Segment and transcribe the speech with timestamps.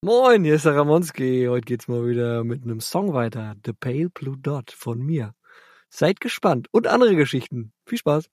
[0.00, 1.46] Moin, hier ist der Ramonski.
[1.50, 3.56] Heute geht's mal wieder mit einem Song weiter.
[3.66, 5.34] The Pale Blue Dot von mir.
[5.90, 7.72] Seid gespannt und andere Geschichten.
[7.84, 8.26] Viel Spaß.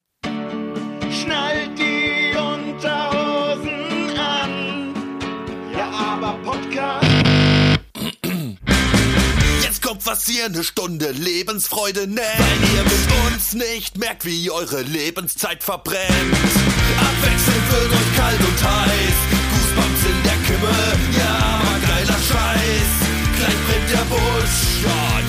[1.10, 4.94] Schnallt die Unterhosen an.
[5.74, 7.08] Ja, aber Podcast.
[9.63, 12.20] Jetzt kommt was ihr eine Stunde Lebensfreude nennt.
[12.20, 16.05] Weil ihr mit uns nicht merkt, wie eure Lebenszeit verbrennt.
[17.00, 19.18] Abwechselnd wird euch kalt und heiß.
[19.50, 20.70] Goosebumps in der Kimme.
[21.18, 21.55] Ja,
[22.27, 22.91] Scheiß.
[23.35, 24.83] Gleich brennt der Busch.
[24.83, 25.24] Ja,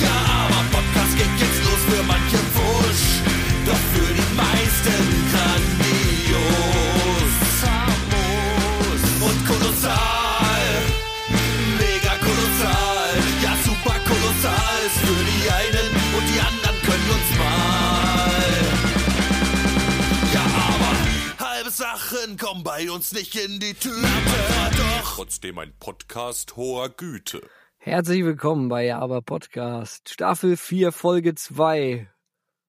[22.76, 23.96] bei uns nicht in die Tüte.
[23.96, 27.40] Aber doch trotzdem ein Podcast hoher Güte.
[27.78, 30.10] Herzlich willkommen bei Aber Podcast.
[30.10, 32.06] Staffel 4, Folge 2.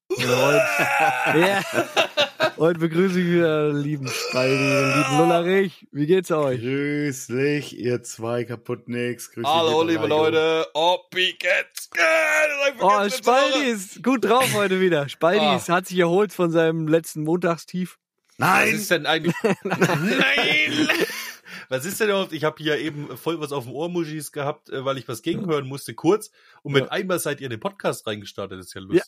[0.09, 1.61] Und heute, ja,
[2.57, 5.87] heute begrüße ich wieder den lieben Spaldi, den lieben Lullerich.
[5.91, 6.61] Wie geht's euch?
[6.61, 8.45] Grüßlich, ihr zwei.
[8.45, 10.07] Grüß dich, Hallo, liebe.
[10.07, 10.67] Leute.
[10.73, 11.89] Ob wie geht's?
[12.79, 15.09] Oh, Spaldi ist gut drauf heute wieder.
[15.09, 15.59] Spaldi Ah.
[15.67, 17.97] hat sich erholt von seinem letzten Montagstief.
[18.37, 18.75] Was Nein!
[18.75, 19.35] ist denn eigentlich?
[19.63, 20.89] Nein!
[21.69, 22.31] Was ist denn überhaupt?
[22.31, 25.21] Ich habe hier eben voll was auf dem Ohr, Muschis, gehabt, äh, weil ich was
[25.21, 26.31] gegenhören musste, kurz.
[26.61, 28.57] Und mit einmal seid ihr in den Podcast reingestartet.
[28.57, 29.03] Das ist ja lustig.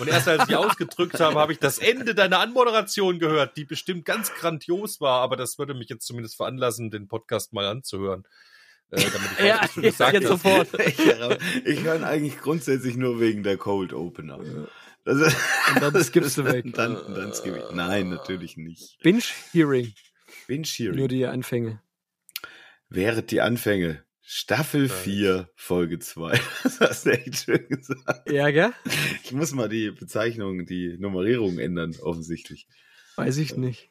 [0.00, 4.04] Und erst als ich ausgedrückt habe, habe ich das Ende deiner Anmoderation gehört, die bestimmt
[4.06, 5.20] ganz grandios war.
[5.20, 8.24] Aber das würde mich jetzt zumindest veranlassen, den Podcast mal anzuhören.
[8.90, 10.26] Äh, damit ich weiß, Ja, was jetzt hast.
[10.26, 10.68] sofort.
[10.80, 10.98] Ich,
[11.64, 14.40] ich höre ihn eigentlich grundsätzlich nur wegen der Cold Opener.
[15.04, 15.36] Das ist,
[15.74, 16.66] Und dann skippst du weg.
[16.74, 17.74] Dann, dann skipp ich.
[17.74, 18.98] Nein, natürlich nicht.
[19.02, 19.94] Binge-Hearing,
[20.46, 21.80] Binge nur die Anfänge.
[22.88, 24.04] Während die Anfänge.
[24.22, 26.40] Staffel 4, Folge 2.
[26.62, 28.30] Das hast du echt schön gesagt.
[28.30, 28.72] Ja, gell?
[29.24, 32.68] Ich muss mal die Bezeichnung, die Nummerierung ändern, offensichtlich.
[33.16, 33.90] Weiß ich nicht.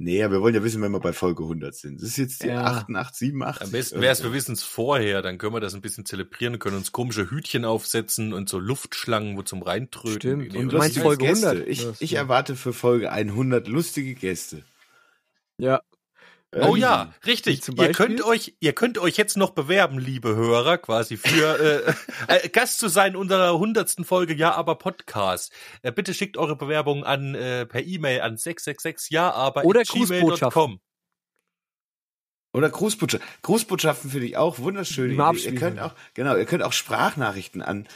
[0.00, 2.00] Nee, aber wir wollen ja wissen, wenn wir bei Folge 100 sind.
[2.00, 2.64] Das ist jetzt die Ja.
[2.64, 3.62] 88, 87.
[3.62, 6.54] Am besten wäre es, wir wissen es vorher, dann können wir das ein bisschen zelebrieren
[6.54, 10.20] und können uns komische Hütchen aufsetzen und so Luftschlangen, wo zum Reintröten.
[10.20, 10.52] Stimmt.
[10.52, 10.98] Nee, Und du meinst.
[10.98, 11.48] Folge Gäste.
[11.48, 11.68] 100?
[11.68, 14.62] Ich, ich erwarte für Folge 100 lustige Gäste.
[15.58, 15.82] Ja.
[16.54, 17.62] Oh Ähm, ja, richtig.
[17.62, 21.94] zum Ihr könnt euch, ihr könnt euch jetzt noch bewerben, liebe Hörer, quasi für
[22.28, 25.52] äh, äh, Gast zu sein unserer hundertsten Folge Ja aber Podcast.
[25.82, 29.88] Äh, bitte schickt eure Bewerbung an äh, per E-Mail an 666 ja aber Oder at
[29.88, 30.20] gmail.com.
[30.20, 30.80] Grußbotschaften.
[32.54, 33.28] Oder Grußbotschaften.
[33.42, 34.58] Grußbotschaften finde ich auch
[35.42, 35.54] Idee.
[35.54, 37.86] Ihr könnt auch, genau, ihr könnt auch Sprachnachrichten an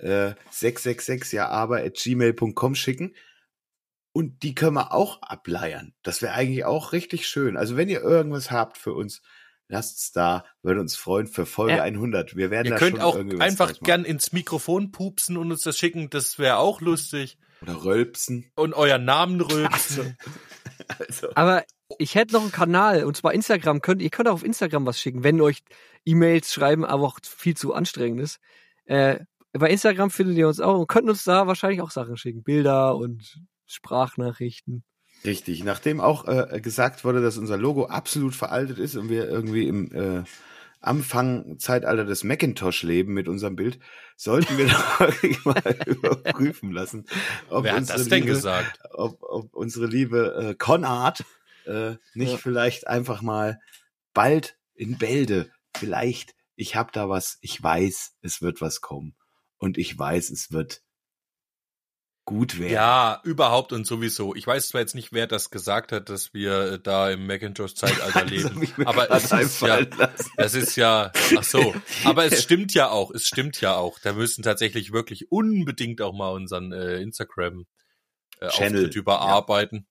[0.00, 3.14] äh, 666 ja aber at gmail.com schicken.
[4.12, 5.94] Und die können wir auch ableiern.
[6.02, 7.56] Das wäre eigentlich auch richtig schön.
[7.56, 9.22] Also wenn ihr irgendwas habt für uns,
[9.68, 10.44] lasst's da.
[10.62, 11.82] Würde uns freuen für Folge Ja.
[11.82, 12.36] 100.
[12.36, 15.78] Wir werden Ihr da könnt schon auch einfach gern ins Mikrofon pupsen und uns das
[15.78, 17.38] schicken, das wäre auch lustig.
[17.62, 18.50] Oder rölpsen.
[18.56, 20.16] Und euren Namen rülpsen.
[20.98, 21.62] Also, Aber
[21.98, 23.80] ich hätte noch einen Kanal, und zwar Instagram.
[23.80, 25.62] Könnt, ihr könnt auch auf Instagram was schicken, wenn euch
[26.04, 28.40] E-Mails schreiben, aber auch viel zu anstrengend ist.
[28.86, 29.20] Äh,
[29.52, 32.42] bei Instagram findet ihr uns auch und könnt uns da wahrscheinlich auch Sachen schicken.
[32.42, 34.84] Bilder und Sprachnachrichten.
[35.24, 35.64] Richtig.
[35.64, 39.92] Nachdem auch äh, gesagt wurde, dass unser Logo absolut veraltet ist und wir irgendwie im
[39.92, 40.24] äh,
[40.80, 43.78] Anfang-Zeitalter des Macintosh leben mit unserem Bild,
[44.16, 44.66] sollten wir
[45.44, 47.04] mal überprüfen lassen,
[47.50, 48.78] ob, Wer hat unsere das denn liebe, gesagt?
[48.94, 51.24] ob, ob unsere liebe äh, Conart
[51.66, 52.38] äh, nicht Ja.
[52.38, 53.60] vielleicht einfach mal
[54.14, 59.14] bald in Bälde, vielleicht, ich habe da was, ich weiß, es wird was kommen
[59.58, 60.82] und ich weiß, es wird
[62.24, 62.72] gut werden.
[62.72, 64.34] Ja, überhaupt und sowieso.
[64.34, 68.24] Ich weiß zwar jetzt nicht, wer das gesagt hat, dass wir äh, da im Macintosh-Zeitalter
[68.26, 70.30] leben, aber es ist ja, lassen.
[70.36, 71.74] das ist ja, ach so.
[72.04, 73.98] Aber es stimmt ja auch, es stimmt ja auch.
[73.98, 77.66] Da müssen tatsächlich wirklich unbedingt auch mal unseren äh, Instagram
[78.40, 79.86] äh, Channel, Auftritt überarbeiten.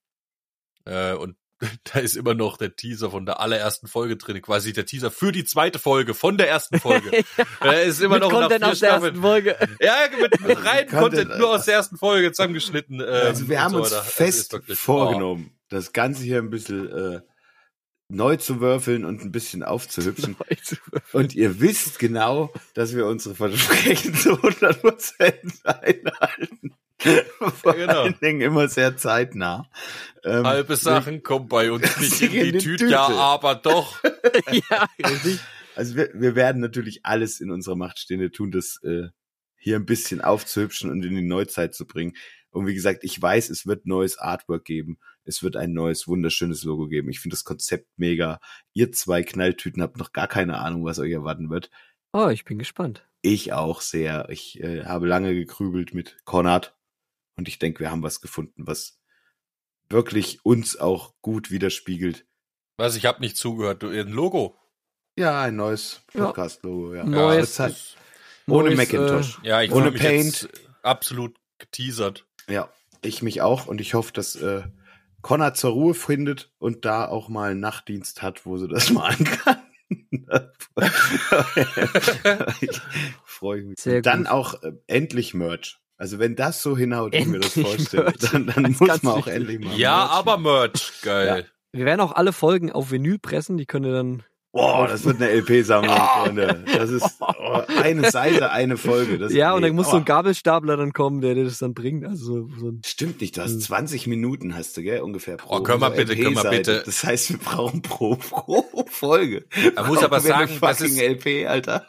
[0.86, 1.36] Äh, und
[1.92, 5.32] da ist immer noch der Teaser von der allerersten Folge drin, quasi der Teaser für
[5.32, 7.10] die zweite Folge von der ersten Folge.
[7.64, 9.20] äh, ist immer Mit noch Content aus der ersten.
[9.20, 9.56] Folge.
[9.80, 13.00] Ja, mit, mit rein Content, nur aus der ersten Folge zusammengeschnitten.
[13.00, 14.04] Ähm, Also wir und haben so uns weiter.
[14.06, 17.20] Es fest ist wirklich- vorgenommen, das Ganze hier ein bisschen äh,
[18.10, 20.36] neu zu würfeln und ein bisschen aufzuhübschen.
[21.12, 26.74] Und ihr wisst genau, dass wir unsere Versprechen zu 100% einhalten.
[27.38, 28.02] Vor genau.
[28.02, 29.70] allen Dingen immer sehr zeitnah.
[30.22, 32.92] Ähm, Halbe Sachen kommen bei uns nicht in die Tüte, Tüte.
[32.92, 34.02] ja, aber doch.
[34.50, 34.88] ja.
[35.76, 39.08] Also wir, wir werden natürlich alles in unserer Macht Stehende tun, das äh,
[39.56, 42.14] hier ein bisschen aufzuhübschen und in die Neuzeit zu bringen.
[42.50, 44.98] Und wie gesagt, ich weiß, es wird neues Artwork geben.
[45.24, 47.08] Es wird ein neues, wunderschönes Logo geben.
[47.10, 48.40] Ich finde das Konzept mega.
[48.72, 51.70] Ihr zwei Knalltüten habt noch gar keine Ahnung, was euch erwarten wird.
[52.12, 53.06] Oh, ich bin gespannt.
[53.22, 54.28] Ich auch sehr.
[54.30, 56.74] Ich äh, habe lange gegrübelt mit Konrad
[57.36, 58.98] und ich denke, wir haben was gefunden, was
[59.88, 62.26] wirklich uns auch gut widerspiegelt.
[62.78, 63.82] Was, ich habe nicht zugehört.
[63.82, 64.56] Du, ein Logo.
[65.16, 66.00] Ja, ein neues.
[66.12, 66.94] Podcast-Logo.
[66.94, 67.04] Ja.
[67.04, 67.96] Neues, Ja, das hat-
[68.48, 69.38] ohne neues, Macintosh.
[69.44, 70.42] Ja, ich Ohne Paint.
[70.42, 70.48] jetzt
[70.82, 72.26] absolut geteasert.
[72.50, 72.68] Ja,
[73.02, 74.62] ich mich auch und ich hoffe, dass äh,
[75.22, 79.24] Connor zur Ruhe findet und da auch mal einen Nachtdienst hat, wo sie das machen
[79.24, 79.58] kann.
[82.60, 82.80] ich
[83.24, 83.78] freue mich.
[83.80, 84.28] Sehr dann gut.
[84.32, 85.78] auch äh, endlich Merch.
[85.96, 88.16] Also wenn das so hinhaut, wie ich mir das vorstelle, Merch.
[88.32, 89.34] dann, dann Das muss ganz man auch wichtig.
[89.34, 90.38] endlich mal Ja, Merch aber.
[90.38, 91.46] Merch, geil.
[91.72, 94.22] Wir werden auch alle Folgen auf Vinyl pressen, die könnt ihr dann.
[94.52, 96.64] Boah, das wird eine LP-Sammlung, Freunde.
[96.76, 97.32] Das ist oh,
[97.82, 99.18] eine Seite, eine Folge.
[99.18, 100.04] Das, ja, und dann muss so ein oh.
[100.04, 102.04] Gabelstapler dann kommen, der dir das dann bringt.
[102.06, 103.60] Also so, so ein Stimmt nicht, du hast Hm.
[103.60, 106.82] 20 Minuten hast du, gell, ungefähr pro Oh, können wir bitte, können wir bitte.
[106.84, 109.44] Das heißt, wir brauchen pro, pro Folge.
[109.74, 111.86] Man muss aber sagen, das ist- LP, Alter.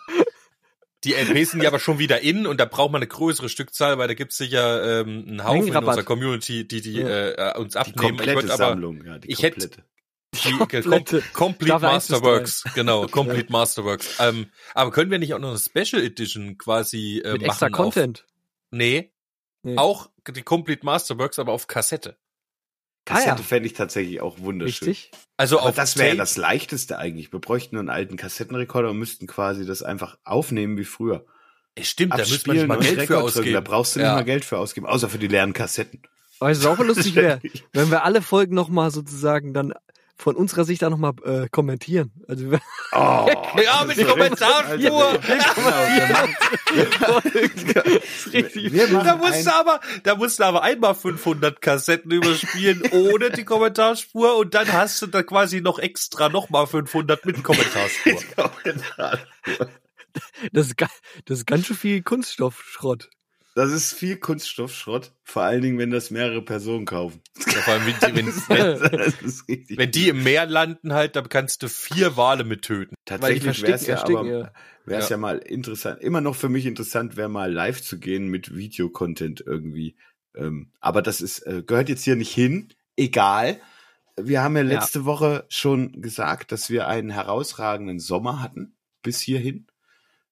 [1.04, 3.98] Die LPs sind ja aber schon wieder in und da braucht man eine größere Stückzahl,
[3.98, 7.54] weil da gibt's sicher ähm, einen Haufen in unserer Community, die die Ja.
[7.56, 7.96] äh, uns Die abnehmen.
[7.96, 9.84] Ich komplette würd aber Sammlung, ja, die ich hätte- komplette.
[10.34, 11.22] Die Komplette.
[11.34, 14.18] Com Complete Masterworks, genau, Complete Masterworks.
[14.20, 17.50] Ähm, aber können wir nicht auch noch eine Special Edition quasi äh, mit machen?
[17.52, 18.20] extra Content.
[18.26, 18.32] Auf,
[18.72, 19.12] nee,
[19.64, 19.78] Nee.
[19.78, 22.18] auch die Complete Masterworks, aber auf Kassette.
[23.06, 23.44] Kassette Ah, ja.
[23.44, 24.88] fände ich tatsächlich auch wunderschön.
[24.88, 25.12] Richtig.
[25.38, 27.32] Also Aber auf das wäre ja das Leichteste eigentlich.
[27.32, 31.26] Wir bräuchten nur einen alten Kassettenrekorder und müssten quasi das einfach aufnehmen wie früher.
[31.76, 33.14] Ey, Stimmt, da müsste man Abspielen nicht mal Geld für drücken.
[33.14, 33.64] Da ausgeben.
[33.64, 34.16] brauchst du nicht Ja.
[34.16, 36.02] mal Geld für ausgeben, außer für die leeren Kassetten.
[36.40, 37.40] Weißt du, was auch lustig wäre,
[37.74, 39.74] wenn wir alle Folgen nochmal sozusagen dann
[40.22, 42.12] von unserer Sicht auch nochmal äh, kommentieren.
[42.28, 42.52] Also
[42.94, 43.28] Oh,
[43.64, 44.78] Ja, mit Kommentarspur.
[48.92, 53.44] machen Da musst du aber, da musst du aber einmal 500 Kassetten überspielen ohne die
[53.44, 58.22] Kommentarspur und dann hast du da quasi noch extra nochmal 500 mit Kommentarspur.
[60.52, 60.76] Das ist,
[61.26, 63.10] das ist ganz schön viel Kunststoffschrott.
[63.54, 67.22] Das ist viel Kunststoffschrott, vor allen Dingen, wenn das mehrere Personen kaufen.
[67.48, 69.44] Ja, vor allem, wenn, die- wenn, wenn, ist
[69.78, 72.96] wenn die im Meer landen halt, dann kannst du vier Wale mit töten.
[73.06, 74.26] Tatsächlich wäre es ja aber,
[74.88, 75.00] Ja.
[75.00, 79.44] ja mal interessant, immer noch für mich interessant, wäre mal live zu gehen mit Videocontent
[79.46, 79.98] irgendwie.
[80.34, 82.70] Ähm, aber das ist, äh, gehört jetzt hier nicht hin.
[82.96, 83.60] Egal.
[84.16, 84.80] Wir haben ja Ja.
[84.80, 89.68] letzte Woche schon gesagt, dass wir einen herausragenden Sommer hatten, bis hierhin.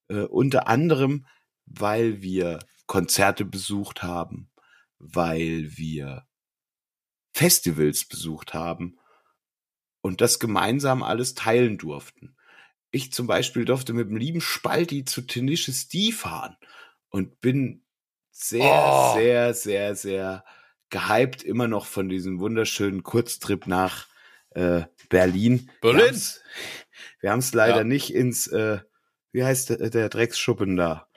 [0.07, 1.25] Äh, unter anderem,
[1.65, 4.49] weil wir Konzerte besucht haben,
[4.97, 6.25] weil wir
[7.33, 8.97] Festivals besucht haben
[10.01, 12.35] und das gemeinsam alles teilen durften.
[12.89, 16.57] Ich zum Beispiel durfte mit dem lieben Spalti zu Tenacious D fahren
[17.09, 17.83] und bin
[18.31, 19.13] sehr, Oh.
[19.13, 20.43] sehr, sehr, sehr
[20.89, 24.07] gehypt immer noch von diesem wunderschönen Kurztrip nach
[24.49, 25.69] äh, Berlin.
[25.79, 26.19] Berlin?
[27.21, 27.83] Wir haben es leider Ja.
[27.83, 28.79] nicht ins, äh,
[29.31, 31.08] wie heißt der, der Drecksschuppen da?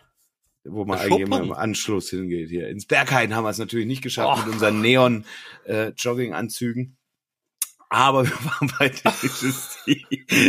[0.64, 2.68] Wo man eigentlich immer im Anschluss hingeht hier.
[2.68, 4.46] Ins Berghain haben wir es natürlich nicht geschafft Oh.
[4.46, 5.24] mit unseren Neon
[5.64, 6.96] äh, Jogginganzügen.
[7.92, 10.06] Aber wir waren bei Tenacious D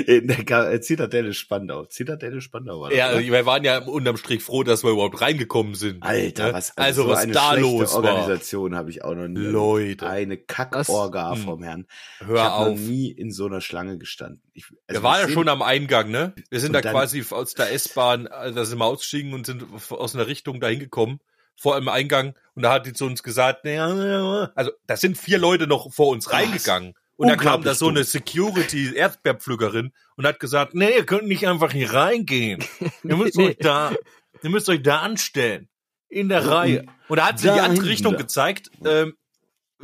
[0.07, 1.83] in der äh, Zitadelle Spandau.
[1.83, 2.97] Zitadelle Spandau war das.
[2.97, 3.19] Ja, oder?
[3.19, 6.03] wir waren ja unterm Strich froh, dass wir überhaupt reingekommen sind.
[6.03, 6.53] Alter, Ne?
[6.53, 7.95] was also so was eine da los.
[7.95, 9.39] Organisation habe ich auch noch nie.
[9.41, 10.07] Leute.
[10.07, 11.43] Eine Kackorga hm.
[11.43, 11.85] vom Herrn.
[12.21, 14.41] ich Hör habe noch nie in so einer Schlange gestanden.
[14.53, 16.33] Ich, also wir waren ja schon am Eingang, ne?
[16.49, 20.15] Wir sind da quasi aus der S-Bahn, äh, da sind wir ausgestiegen und sind aus
[20.15, 21.19] einer Richtung dahin gekommen,
[21.57, 22.35] vor dem Eingang.
[22.55, 26.31] Und da hat die zu uns gesagt, also da sind vier Leute noch vor uns
[26.31, 26.93] reingegangen.
[27.23, 31.71] Und da kam da so eine Security-Erdbeerpflückerin und hat gesagt, nee, ihr könnt nicht einfach
[31.71, 32.63] hier reingehen.
[33.03, 33.49] Ihr müsst Nee.
[33.49, 33.93] euch da,
[34.41, 35.69] ihr müsst euch da anstellen.
[36.09, 36.85] In der Reihe.
[37.07, 38.19] und da hat sie da die andere Richtung da.
[38.19, 38.69] gezeigt.
[38.85, 39.15] Ähm,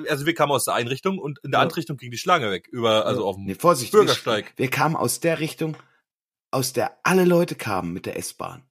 [0.07, 1.61] also wir kamen aus der einen Richtung und in der Ja.
[1.63, 2.67] anderen Richtung ging die Schlange weg.
[2.71, 4.53] Über, also auf dem Nee, Vorsicht, Bürgersteig.
[4.55, 5.75] Wir, wir kamen aus der Richtung,
[6.51, 8.63] aus der alle Leute kamen mit der S-Bahn.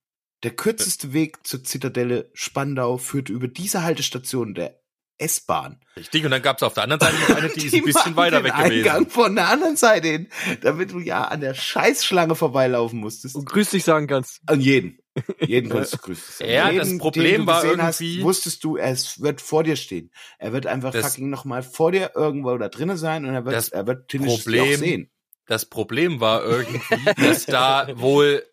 [0.45, 4.81] Der kürzeste Weg zur Zitadelle Spandau führte über diese Haltestation der
[5.19, 5.81] S-Bahn.
[5.97, 8.45] Richtig, und dann gab's auf der anderen Seite noch eine, die ist ein bisschen weiter
[8.45, 9.11] weg Eingang gewesen.
[9.11, 10.29] von der anderen Seite hin,
[10.63, 13.35] damit du ja an der Scheißschlange vorbeilaufen musstest.
[13.37, 14.41] Und grüß dich sagen kannst.
[14.47, 14.99] An jeden.
[15.41, 16.47] Jeden konntest du grüßen.
[16.49, 20.13] Ja, das Problem war Hast, irgendwie- wusstest du, es wird vor dir stehen.
[20.39, 23.57] Er wird einfach Das- fucking nochmal vor dir irgendwo da drinnen sein und er wird,
[23.57, 25.11] Das er wird Problem- auch sehen.
[25.47, 26.81] Das Problem war irgendwie,
[27.17, 28.45] dass da wohl,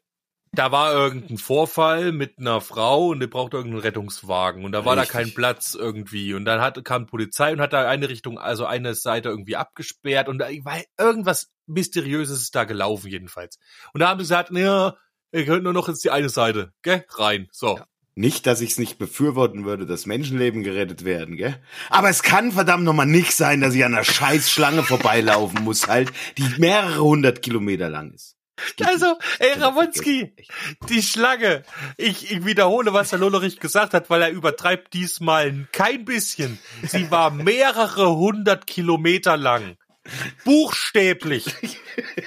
[0.56, 4.98] da war irgendein Vorfall mit einer Frau und die brauchte irgendeinen Rettungswagen und da war
[4.98, 5.12] Richtig.
[5.12, 8.66] da kein Platz irgendwie und dann hat, kam Polizei und hat da eine Richtung, also
[8.66, 13.58] eine Seite irgendwie abgesperrt und da war irgendwas Mysteriöses ist da gelaufen jedenfalls.
[13.94, 14.96] Und da haben sie gesagt, ja,
[15.32, 17.80] ihr könnt nur noch jetzt die eine Seite, gell, rein, so.
[18.18, 21.62] Nicht, dass ich es nicht befürworten würde, dass Menschenleben gerettet werden, gell?
[21.90, 25.90] Aber es kann verdammt nochmal nicht sein, dass ich an einer scheiß Schlange vorbeilaufen muss,
[25.90, 28.38] halt, die mehrere hundert Kilometer lang ist.
[28.84, 30.34] Also, ey, Ja, Ramonski,
[30.90, 31.64] die Schlange.
[31.98, 36.58] Ich, ich wiederhole, was der Lollerich gesagt hat, weil er übertreibt diesmal kein bisschen.
[36.88, 39.76] Sie war mehrere hundert Kilometer lang.
[40.44, 41.46] Buchstäblich.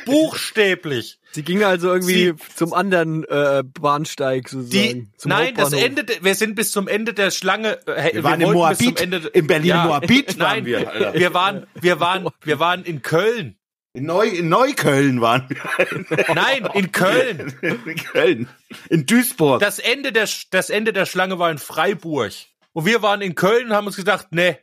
[0.04, 1.18] Buchstäblich.
[1.32, 5.12] Sie ging also irgendwie zum anderen äh, Bahnsteig Die, sozusagen.
[5.16, 5.72] zum nein, das.
[5.72, 7.78] Ende, de- wir sind bis zum Ende der Schlange.
[7.86, 9.00] Äh, Wir waren in wollten bis zum Moabit.
[9.02, 11.14] Ende, In Berlin Moabit waren nein, wir, Alter.
[11.14, 13.57] wir waren, wir waren, wir waren in Köln.
[13.98, 16.34] In, Neu in Neukölln waren wir.
[16.34, 17.52] Nein, in Köln.
[17.62, 18.48] in Köln.
[18.88, 19.60] In Duisburg.
[19.60, 22.32] Das Ende der, das Ende der Schlange war in Freiburg.
[22.72, 24.58] Und wir waren in Köln und haben uns gedacht, ne,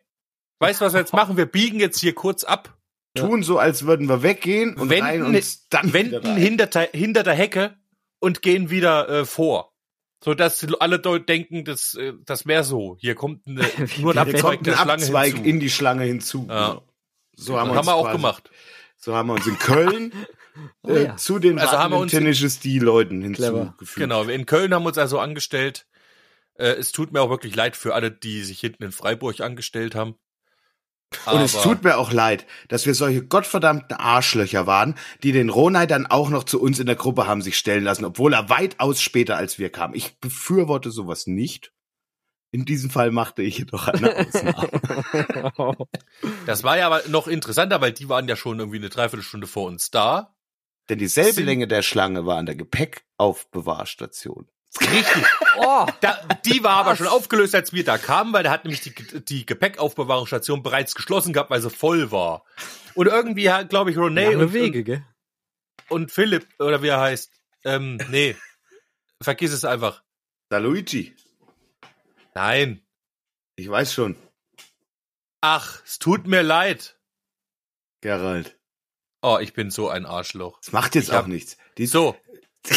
[0.59, 1.37] weißt du, was wir jetzt machen?
[1.37, 2.77] Wir biegen jetzt hier kurz ab,
[3.15, 7.23] tun so, als würden wir weggehen und rein wenden, uns dann wenden hinter, der- hinter
[7.23, 7.75] der Hecke
[8.19, 9.73] und gehen wieder äh, vor.
[10.23, 12.97] So dass alle dort denken, das, äh, das wäre so.
[12.99, 13.63] Hier kommt eine,
[13.99, 16.47] nur ein Abzweig kommt ein Abzweig in die Schlange hinzu.
[16.49, 16.81] Ja.
[17.35, 18.49] So haben das wir, haben wir auch gemacht.
[19.05, 20.11] So haben wir uns in Köln
[20.83, 21.17] Oh äh, ja.
[21.17, 23.95] zu den Also haben wir uns die Leuten hinzugefügt.
[23.97, 25.85] Genau, in Köln haben wir uns also angestellt.
[26.55, 29.93] Äh, es tut mir auch wirklich leid für alle, die sich hinten in Freiburg angestellt
[29.93, 30.15] haben.
[31.27, 35.49] Und es Aber- tut mir auch leid, dass wir solche gottverdammten Arschlöcher waren, die den
[35.49, 38.49] Ronay dann auch noch zu uns in der Gruppe haben sich stellen lassen, obwohl er
[38.49, 39.93] weitaus später als wir kam.
[39.93, 41.73] Ich befürworte sowas nicht.
[42.55, 45.75] In diesem Fall machte ich jedoch eine Ausnahme.
[46.45, 49.67] Das war ja aber noch interessanter, weil die waren ja schon irgendwie eine Dreiviertelstunde vor
[49.67, 50.33] uns da.
[50.87, 54.47] Denn dieselbe Sind- Länge der Schlange war an der Gepäckaufbewahrstation.
[54.79, 55.25] Richtig.
[55.57, 58.79] oh, Da, die war aber schon aufgelöst, als wir da kamen, weil da hat nämlich
[58.79, 58.93] die,
[59.25, 62.45] die Gepäckaufbewahrungsstation bereits geschlossen gehabt, weil sie voll war.
[62.93, 65.03] Und irgendwie hat, glaube ich, Renee lange und, Wege, gell?
[65.89, 67.33] und, und Philipp, oder wie er heißt,
[67.65, 68.37] ähm, nee,
[69.21, 70.03] vergiss es einfach.
[70.47, 71.13] Da Luigi,
[72.35, 72.85] Nein.
[73.55, 74.15] ich weiß schon,
[75.41, 76.97] Ach, es tut mir leid.
[78.01, 78.57] Gerald.
[79.21, 80.59] Oh, ich bin so ein Arschloch.
[80.59, 81.57] Das macht jetzt Ich hab- auch nichts.
[81.77, 82.15] Die So.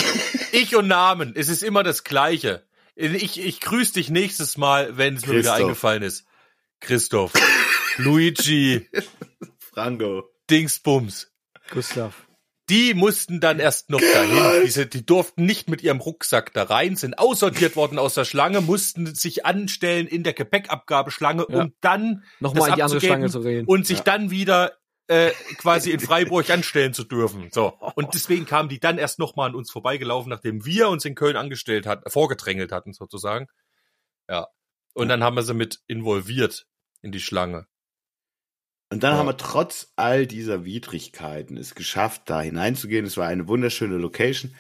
[0.53, 2.67] Ich und Namen, es ist immer das Gleiche.
[2.95, 6.25] Ich, ich grüße dich nächstes Mal, wenn es mir wieder eingefallen ist.
[6.81, 7.33] Christoph.
[7.99, 8.89] Luigi.
[9.59, 10.25] Franco.
[10.51, 11.31] Dingsbums.
[11.71, 12.27] Gustav.
[12.71, 14.63] Die mussten dann erst noch dahin.
[14.65, 18.61] Diese, die durften nicht mit ihrem Rucksack da rein, sind aussortiert worden aus der Schlange,
[18.61, 21.63] mussten sich anstellen in der Gepäckabgabeschlange, Ja.
[21.63, 23.67] um dann Nochmal in die andere Schlange zu reden.
[23.67, 24.73] und sich dann wieder
[25.07, 27.49] äh, quasi in Freiburg anstellen zu dürfen.
[27.53, 27.73] So.
[27.95, 31.37] Und deswegen kamen die dann erst nochmal an uns vorbeigelaufen, nachdem wir uns in Köln
[31.37, 33.47] angestellt hatten, vorgedrängelt hatten sozusagen.
[34.29, 34.49] Ja.
[34.93, 36.67] Und dann haben wir sie mit involviert
[37.01, 37.67] in die Schlange.
[38.91, 39.19] Und dann Ja.
[39.19, 43.05] haben wir trotz all dieser Widrigkeiten es geschafft, da hineinzugehen.
[43.05, 44.55] Es war eine wunderschöne Location.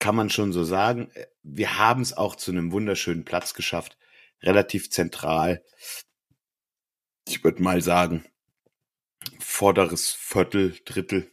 [0.00, 1.12] Kann man schon so sagen.
[1.42, 3.98] Wir haben es auch zu einem wunderschönen Platz geschafft.
[4.42, 5.64] Relativ zentral.
[7.28, 8.24] Ich würde mal sagen,
[9.38, 11.30] vorderes Viertel, Drittel.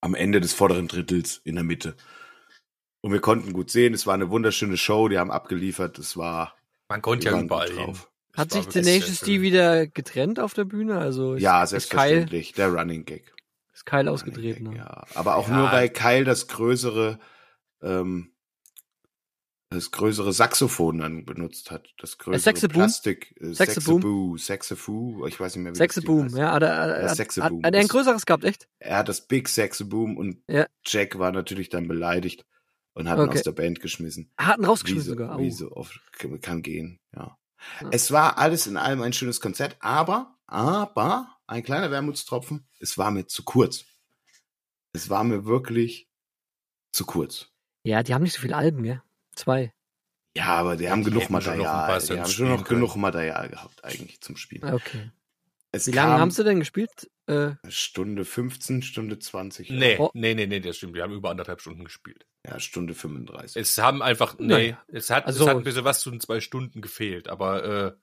[0.00, 1.94] Am Ende des vorderen Drittels in der Mitte.
[3.02, 6.56] Und wir konnten gut sehen, es war eine wunderschöne Show, die haben abgeliefert, es war,
[6.88, 8.09] Man konnte ja überall drauf.
[8.36, 10.98] Hat sich Tenacious D wieder getrennt auf der Bühne?
[10.98, 13.32] Also ist, Ja, ist Kyle, selbstverständlich, der Running Gag.
[13.72, 14.64] ist Kyle Running ausgetreten.
[14.66, 14.78] Gag, ne?
[14.78, 15.56] Ja, aber auch Ja.
[15.56, 17.18] nur, weil Kyle das größere,
[17.82, 18.32] ähm,
[19.72, 21.92] das größere Saxophon dann benutzt hat.
[21.98, 22.74] Das größere Saxoboom?
[22.74, 23.36] Plastik.
[23.40, 24.00] Äh, Saxoboom?
[24.02, 26.36] Saxoboo, Saxofoo, ich weiß nicht mehr, wie Sexe das heißt.
[26.36, 26.52] ja.
[26.52, 27.62] Hat er, hat, hat, Saxoboom.
[27.62, 28.68] hat er ein größeres gehabt, echt?
[28.80, 30.66] Er hat das Big Saxoboom und Ja.
[30.84, 32.44] Jack war natürlich dann beleidigt
[32.94, 33.38] und hat ihn Okay.
[33.38, 34.32] aus der Band geschmissen.
[34.36, 35.38] Er hat ihn Wie rausgeschmissen so, sogar.
[35.38, 35.54] wie Au.
[35.54, 36.00] so oft
[36.42, 37.36] kann gehen, ja.
[37.90, 43.10] Es war alles in allem ein schönes Konzert, aber, aber, ein kleiner Wermutstropfen, es war
[43.10, 43.84] mir zu kurz.
[44.92, 46.08] Es war mir wirklich
[46.92, 47.48] zu kurz.
[47.82, 49.02] Ja, die haben nicht so viele Alben, gell?
[49.34, 49.72] Zwei.
[50.36, 51.64] Ja, aber die haben die genug Material.
[51.64, 54.72] paar die haben schon noch genug Material gehabt, eigentlich zum Spielen.
[54.72, 55.10] Okay.
[55.72, 57.10] Es Wie lange haben sie denn gespielt?
[57.26, 59.70] Äh, Stunde 15, Stunde 20.
[59.70, 60.10] Nee, Oh.
[60.14, 60.94] nee, nee, nee, das stimmt.
[60.94, 62.26] Wir haben über anderthalb Stunden gespielt.
[62.46, 63.60] Ja, Stunde 35.
[63.60, 66.40] Es haben einfach, nee, es hat, Also- es hat ein bisschen was zu den zwei
[66.40, 67.96] Stunden gefehlt, aber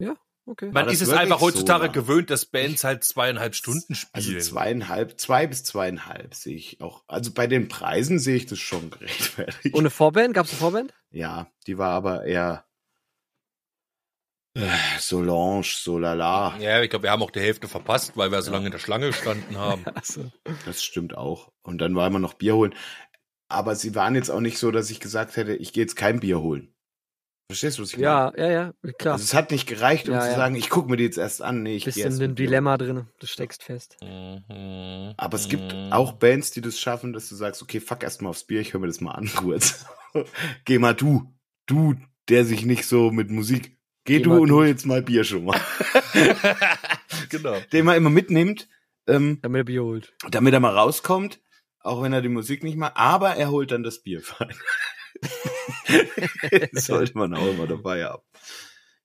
[0.00, 0.06] äh,
[0.46, 0.70] okay.
[0.72, 1.92] man ist es einfach so heutzutage lang?
[1.92, 4.42] gewöhnt, dass Bands halt zweieinhalb Stunden Also spielen.
[4.42, 7.02] zweieinhalb, zwei bis zweieinhalb sehe ich auch.
[7.08, 9.74] Also bei den Preisen sehe ich das schon gerechtfertigt.
[9.74, 10.34] Ohne Vorband?
[10.34, 10.94] Gab's eine Vorband?
[11.10, 12.64] Ja, die war aber eher
[15.00, 16.56] Solange, so lala.
[16.58, 18.78] ja, ich glaube, wir haben auch die Hälfte verpasst, weil wir so lange in der
[18.78, 19.84] Schlange gestanden haben.
[19.94, 20.30] Achso.
[20.64, 21.50] Das stimmt auch.
[21.62, 22.74] Und dann war immer noch Bier holen.
[23.48, 26.20] Aber sie waren jetzt auch nicht so, dass ich gesagt hätte, ich gehe jetzt kein
[26.20, 26.70] Bier holen.
[27.50, 28.06] Verstehst du, was ich meine?
[28.06, 29.14] Ja, ja, ja, klar.
[29.14, 30.36] Also es hat nicht gereicht, um Ja, zu ja.
[30.36, 31.62] sagen, ich gucke mir die jetzt erst an.
[31.62, 33.06] Nee, ich Bisschen erst ein mit Bier Dilemma drin.
[33.20, 33.96] Du steckst fest.
[34.02, 35.12] Mhm.
[35.16, 35.92] Aber es gibt Mhm.
[35.92, 38.72] auch Bands, die das schaffen, dass du sagst, okay, fuck erst mal aufs Bier, ich
[38.72, 39.84] höre mir das mal an kurz.
[40.64, 41.34] Geh mal du.
[41.66, 41.94] du,
[42.30, 43.73] der sich nicht so mit Musik,
[44.04, 45.60] geh, du und hol jetzt mal Bier schon mal.
[47.30, 47.56] genau.
[47.72, 48.68] Den man immer mitnimmt,
[49.06, 50.14] ähm, Damit er Bier holt.
[50.30, 51.40] damit er mal rauskommt,
[51.80, 54.54] auch wenn er die Musik nicht mag, aber er holt dann das Bier fein.
[56.72, 58.22] das sollte man auch immer dabei haben.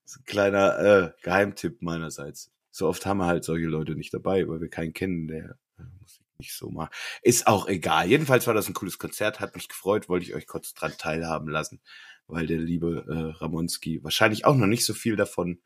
[0.04, 2.52] Das ist ein kleiner äh, Geheimtipp meinerseits.
[2.72, 5.84] So oft haben wir halt solche Leute nicht dabei, weil wir keinen kennen, der äh,
[6.00, 6.94] Musik nicht so mag.
[7.22, 8.08] Ist auch egal.
[8.08, 11.50] Jedenfalls war das ein cooles Konzert, hat mich gefreut, wollte ich euch kurz dran teilhaben
[11.50, 11.82] lassen,
[12.30, 15.60] weil der liebe äh, Ramonski wahrscheinlich auch noch nicht so viel davon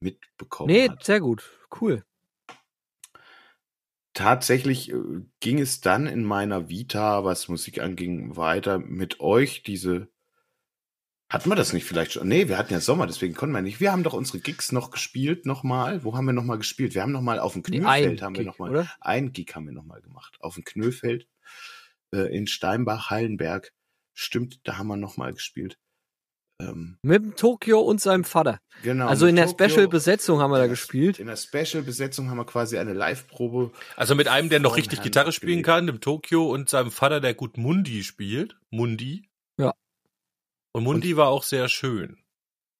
[0.00, 1.04] mitbekommen Nee, hat.
[1.04, 1.50] sehr gut.
[1.80, 2.04] Cool.
[4.12, 4.96] tatsächlich äh,
[5.40, 9.62] ging es dann in meiner Vita, was Musik anging, weiter mit euch.
[9.62, 10.08] Diese
[11.30, 12.28] hatten wir das nicht vielleicht schon?
[12.28, 13.80] Nee, wir hatten ja Sommer, deswegen konnten wir nicht.
[13.80, 16.04] Wir haben doch unsere Gigs noch gespielt, nochmal.
[16.04, 16.94] Wo haben wir nochmal gespielt?
[16.94, 18.70] Wir haben nochmal auf dem Nee, Knöfeld, ein haben wir Gig, nochmal.
[18.70, 18.90] oder?
[19.00, 20.36] Ein Gig haben wir nochmal gemacht.
[20.40, 21.26] Auf dem Knöfeld
[22.12, 23.72] äh, in Steinbach, Hallenberg.
[24.12, 25.76] Stimmt, da haben wir nochmal gespielt.
[26.60, 28.60] Ähm, Mit dem Tokio und seinem Vater.
[28.82, 29.08] genau.
[29.08, 29.48] also in der.
[29.48, 31.18] Special-Besetzung haben wir da gespielt.
[31.18, 35.04] In der Special-Besetzung haben wir quasi eine Live-Probe Also mit einem, der noch richtig Herrn
[35.04, 35.66] Gitarre spielen abgelegt.
[35.66, 38.56] kann, dem Tokio und seinem Vater, der gut Mundi spielt.
[38.70, 39.28] Mundi.
[39.58, 39.74] Ja.
[40.72, 42.18] Und Mundi war auch sehr schön.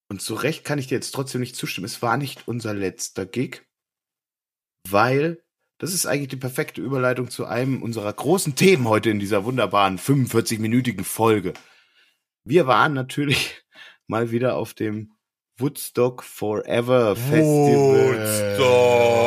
[0.08, 1.86] Und zu Recht kann ich dir jetzt trotzdem nicht zustimmen.
[1.86, 3.62] Es war nicht unser letzter Gig,
[4.88, 5.42] weil
[5.78, 9.98] das ist eigentlich die perfekte Überleitung zu einem unserer großen Themen heute in dieser wunderbaren
[9.98, 11.54] 45-minütigen Folge.
[12.44, 13.63] Wir waren natürlich
[14.06, 15.12] mal wieder auf dem
[15.58, 19.24] Woodstock Forever Festival Woodstock.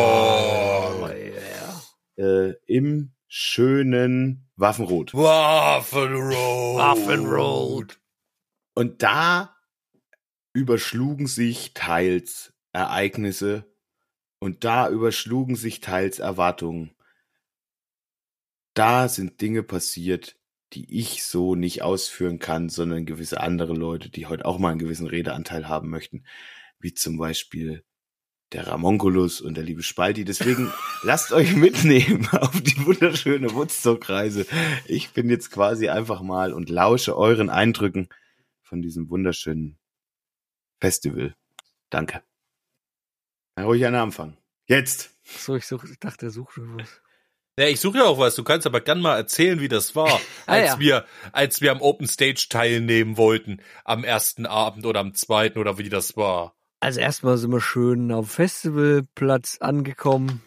[2.17, 5.13] äh, im schönen Waffenrot.
[5.13, 6.77] Waffenroad.
[6.77, 7.99] Waffenroad.
[8.73, 9.55] Und da
[10.53, 13.65] überschlugen sich teils Ereignisse
[14.39, 16.91] und da überschlugen sich teils Erwartungen.
[18.73, 20.35] Da sind Dinge passiert,
[20.73, 24.79] die ich so nicht ausführen kann, sondern gewisse andere Leute, die heute auch mal einen
[24.79, 26.25] gewissen Redeanteil haben möchten,
[26.79, 27.83] wie zum Beispiel
[28.51, 30.23] der Ramonculus und der liebe Spalti.
[30.23, 30.71] Deswegen
[31.03, 34.45] lasst euch mitnehmen auf die wunderschöne Woodstock-Reise.
[34.85, 38.09] Ich bin jetzt quasi einfach mal und lausche euren Eindrücken
[38.61, 39.77] von diesem wunderschönen
[40.79, 41.35] Festival.
[41.89, 42.21] Danke.
[43.55, 44.37] Na, ruhig einer anfangen.
[44.65, 45.11] Jetzt!
[45.23, 47.01] So, ich, such, ich dachte, er sucht schon was.
[47.59, 48.35] Ja, ich suche ja auch was.
[48.35, 50.79] Du kannst aber gern mal erzählen, wie das war, Ah, als ja.
[50.79, 55.77] wir, als wir am Open Stage teilnehmen wollten, am ersten Abend oder am zweiten oder
[55.77, 56.53] wie das war.
[56.79, 60.43] Also erstmal sind wir schön auf Festivalplatz angekommen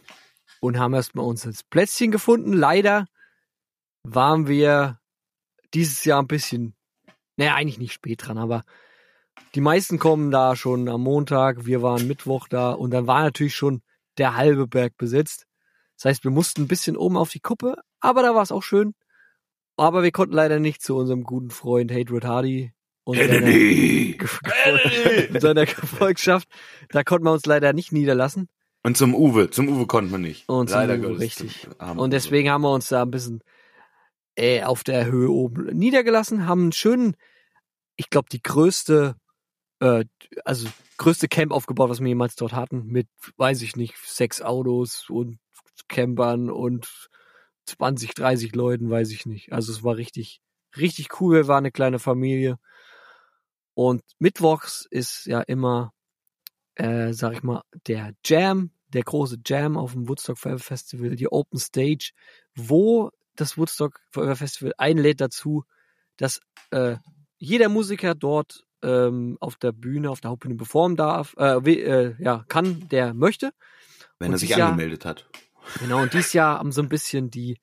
[0.60, 2.52] und haben erstmal uns ins Plätzchen gefunden.
[2.52, 3.06] Leider
[4.04, 5.00] waren wir
[5.74, 6.76] dieses Jahr ein bisschen,
[7.36, 8.62] naja, eigentlich nicht spät dran, aber
[9.56, 13.56] die meisten kommen da schon am Montag, wir waren Mittwoch da und dann war natürlich
[13.56, 13.82] schon
[14.16, 15.46] der halbe Berg besetzt.
[16.00, 18.62] Das heißt, wir mussten ein bisschen oben auf die Kuppe, aber da war es auch
[18.62, 18.94] schön.
[19.76, 22.72] Aber wir konnten leider nicht zu unserem guten Freund Hatred Hardy
[23.04, 24.18] und seiner, Ge-
[25.30, 26.48] und seiner Gefolgschaft.
[26.88, 28.48] Da konnten wir uns leider nicht niederlassen.
[28.82, 29.50] Und zum Uwe.
[29.50, 30.48] Zum Uwe konnte man nicht.
[30.48, 31.68] Und zum Leider Uwe, Gottes, richtig.
[31.78, 32.08] Und Uwe.
[32.08, 33.42] deswegen haben wir uns da ein bisschen
[34.36, 37.14] äh, auf der Höhe oben niedergelassen, haben einen schönen,
[37.96, 39.16] ich glaube, die größte,
[39.80, 40.06] äh,
[40.46, 45.10] also größte Camp aufgebaut, was wir jemals dort hatten, mit, weiß ich nicht, sechs Autos
[45.10, 45.38] und
[45.88, 47.08] Campern und
[47.66, 49.52] 20, 30 Leuten, weiß ich nicht.
[49.52, 50.40] Also es war richtig,
[50.76, 51.34] richtig cool.
[51.36, 52.58] Wir waren eine kleine Familie.
[53.74, 55.92] Und mittwochs ist ja immer,
[56.74, 61.30] äh, sag ich mal, der Jam, der große Jam auf dem Woodstock Forever Festival, die
[61.30, 62.10] Open Stage,
[62.54, 65.64] wo das Woodstock Forever Festival einlädt dazu,
[66.16, 66.40] dass
[66.70, 66.96] äh,
[67.38, 72.44] jeder Musiker dort ähm, auf der Bühne, auf der Hauptbühne performen darf, äh, äh, ja,
[72.48, 73.52] kann, der möchte.
[74.18, 75.28] Wenn und er sich dieses Jahr- angemeldet hat.
[75.78, 77.58] Genau, und dieses Jahr haben so ein bisschen die,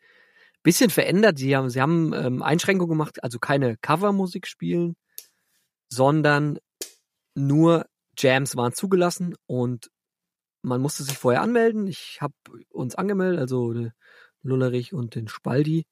[0.64, 1.38] bisschen verändert.
[1.38, 4.96] Sie haben, sie haben ähm, Einschränkungen gemacht, also keine Covermusik spielen,
[5.90, 6.60] sondern
[7.36, 7.86] nur
[8.18, 9.90] Jams waren zugelassen und
[10.62, 11.88] man musste sich vorher anmelden.
[11.88, 12.34] Ich habe
[12.70, 13.94] uns angemeldet, also den
[14.42, 15.86] Lullerich und den Spaldi.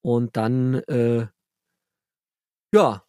[0.00, 1.28] Und dann, äh,
[2.74, 3.04] ja,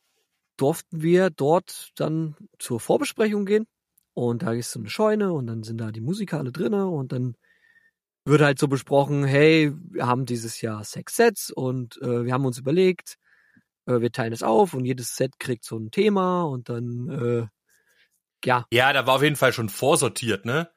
[0.57, 3.65] durften wir dort dann zur Vorbesprechung gehen.
[4.13, 7.12] Und da ist so eine Scheune und dann sind da die Musiker alle drinne und
[7.12, 7.36] dann
[8.25, 12.45] wird halt so besprochen, hey, wir haben dieses Jahr sechs Sets und äh, wir haben
[12.45, 13.17] uns überlegt,
[13.86, 17.47] äh, wir teilen es auf und jedes Set kriegt so ein Thema und dann, äh,
[18.45, 20.69] ja, Ja, da war auf jeden Fall schon vorsortiert, ne?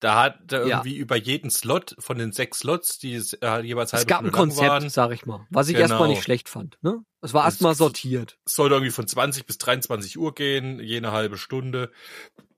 [0.00, 0.64] Da hat da Ja.
[0.64, 4.22] irgendwie über jeden Slot von den sechs Slots, die es, äh, jeweils es halbe gab
[4.22, 5.82] ein Konzept, waren, sag ich mal, was ich Genau.
[5.88, 6.76] erstmal nicht schlecht fand.
[6.82, 7.02] Ne?
[7.22, 8.36] Es war erstmal sortiert.
[8.46, 11.90] sollte irgendwie von 20 bis 23 Uhr gehen, je eine halbe Stunde.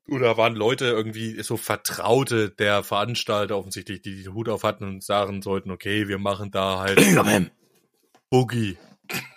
[0.08, 5.02] Oder waren Leute irgendwie so Vertraute der Veranstalter offensichtlich, die den Hut auf hatten und
[5.02, 7.00] sagen sollten, okay, wir machen da halt
[8.30, 8.78] Boogie.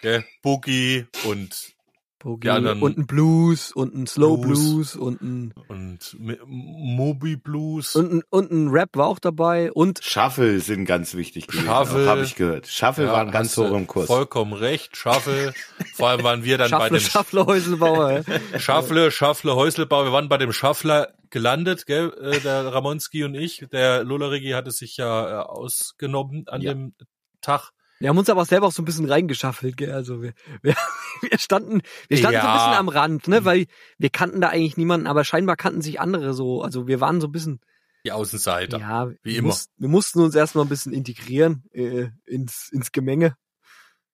[0.02, 0.26] Gell?
[0.42, 1.74] Boogie und
[2.20, 4.60] Boogie anderen- und ein Blues und ein Slow Blues.
[4.60, 7.96] Blues, und ein Und Moby Blues.
[7.96, 11.66] und ein, und ein Rap war auch dabei und Shuffle sind ganz wichtig gewesen.
[11.66, 12.08] Shuffle.
[12.08, 12.68] Habe ich gehört.
[12.68, 14.08] Shuffle Ja, waren ganz hoch im Kurs.
[14.08, 14.96] Vollkommen recht.
[14.98, 15.54] Schaffel.
[15.96, 18.24] Vor allem waren wir dann bei Schaffle, dem Schaffle, Häuselbauer.
[18.52, 18.60] ja.
[18.60, 20.04] Schaffle, Schaffle, Häuselbau.
[20.06, 22.14] Wir waren bei dem Schaffler gelandet, gell?
[22.22, 23.66] äh, der Ramonski und ich.
[23.72, 26.74] Der Lullerigi hatte sich ja äh, ausgenommen an Ja.
[26.74, 26.94] dem
[27.42, 27.72] Tag.
[28.00, 29.92] Wir haben uns aber auch selber auch so ein bisschen reingeschaffelt, gell?
[29.92, 30.76] Also wir, wir,
[31.22, 32.58] wir standen, wir standen so ein Ja.
[32.58, 33.46] bisschen am Rand, ne?
[33.46, 33.66] Weil
[33.98, 36.62] wir kannten da eigentlich niemanden, aber scheinbar kannten sich andere so.
[36.62, 37.60] Also wir waren so ein bisschen,
[38.06, 38.80] Die Außenseiter.
[38.80, 39.48] ja, wie wir, immer.
[39.50, 43.36] Mussten, wir mussten uns erstmal ein bisschen integrieren äh, ins, ins Gemenge.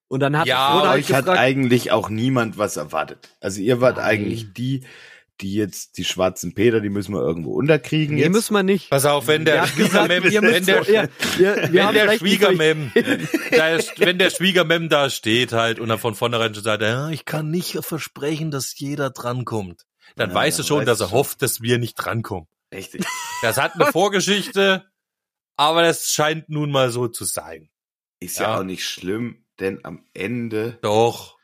[0.08, 3.36] Und dann hat Ja, halt Euch hat eigentlich auch niemand was erwartet.
[3.40, 4.06] Also ihr wart Nein.
[4.06, 4.84] eigentlich die,
[5.42, 8.16] die jetzt die schwarzen Peter, die müssen wir irgendwo unterkriegen.
[8.16, 8.32] nee, jetzt.
[8.32, 8.90] müssen wir nicht.
[8.90, 10.84] Pass auf, wenn der Schwiegermem, wenn der,
[11.72, 12.92] ja, wenn Schwiegermem,
[13.52, 17.10] da ist, wenn der Schwiegermem da steht halt und dann von vornherein schon sagt, ja,
[17.10, 19.84] ich kann nicht versprechen, dass jeder drankommt,
[20.16, 21.18] dann Ja, weißt du schon, dass er schon.
[21.18, 22.48] hofft, dass wir nicht drankommen.
[22.74, 23.06] Richtig.
[23.42, 24.86] Das hat eine Vorgeschichte,
[25.58, 27.70] aber das scheint nun mal so zu sein.
[28.20, 28.44] Ist ja.
[28.54, 28.60] Ja.
[28.60, 31.36] auch nicht schlimm, denn am Ende, Doch.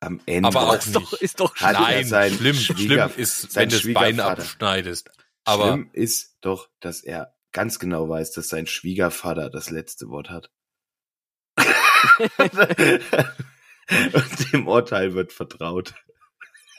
[0.00, 3.62] Am Ende Aber auch ist doch, ist doch Nein, sein schlimm, Schwieger- schlimm ist, sein
[3.62, 4.42] wenn du das Bein Schwiegervater.
[4.42, 5.10] abschneidest.
[5.44, 10.30] Aber schlimm ist doch, dass er ganz genau weiß, dass sein Schwiegervater das letzte Wort
[10.30, 10.50] hat.
[14.12, 15.94] Und dem Urteil wird vertraut.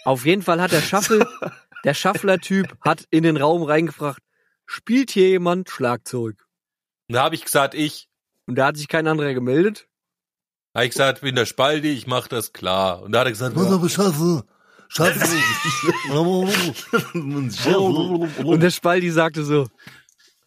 [0.05, 1.25] Auf jeden Fall hat der Schaffel,
[1.83, 4.21] der Schaffler-Typ hat in den Raum reingefragt,
[4.65, 6.45] spielt hier jemand Schlagzeug?
[7.07, 8.07] da habe ich gesagt, ich,
[8.45, 9.87] Und da hat sich kein anderer gemeldet.
[10.79, 13.01] Habe ich gesagt, bin der Spaldi, ich mach das klar.
[13.01, 14.43] Und da hat er gesagt, muss aber schaffen.
[14.87, 15.37] Schaffen.
[18.43, 19.63] Und der Spaldi sagte so,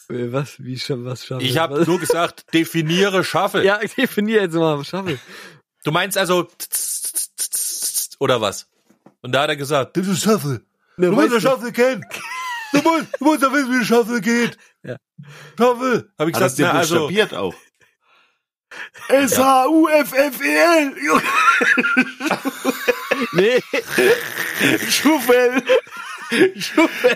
[0.09, 1.47] äh, was, wie, was Schaffel?
[1.47, 1.87] Ich habe Was?
[1.87, 3.63] nur gesagt, definiere Schaffe.
[3.63, 5.19] Ja, ich definiere jetzt mal Schaffel.
[5.85, 6.49] Du meinst also
[8.19, 8.67] oder was?
[9.21, 10.63] Und da hat er gesagt, das ist Schaffe.
[10.97, 12.05] Ne, Du musst du- Schaffe kennen.
[12.73, 14.57] Du musst, du musst doch wissen, wie Schaffe geht.
[14.83, 14.97] Ja.
[15.59, 16.11] Schaffe.
[16.19, 17.55] Hab ich das gesagt, na, also, auch?
[19.09, 20.93] S-H-U-F-F-E-L.
[23.35, 23.61] Nee,
[24.91, 25.63] Schuffel.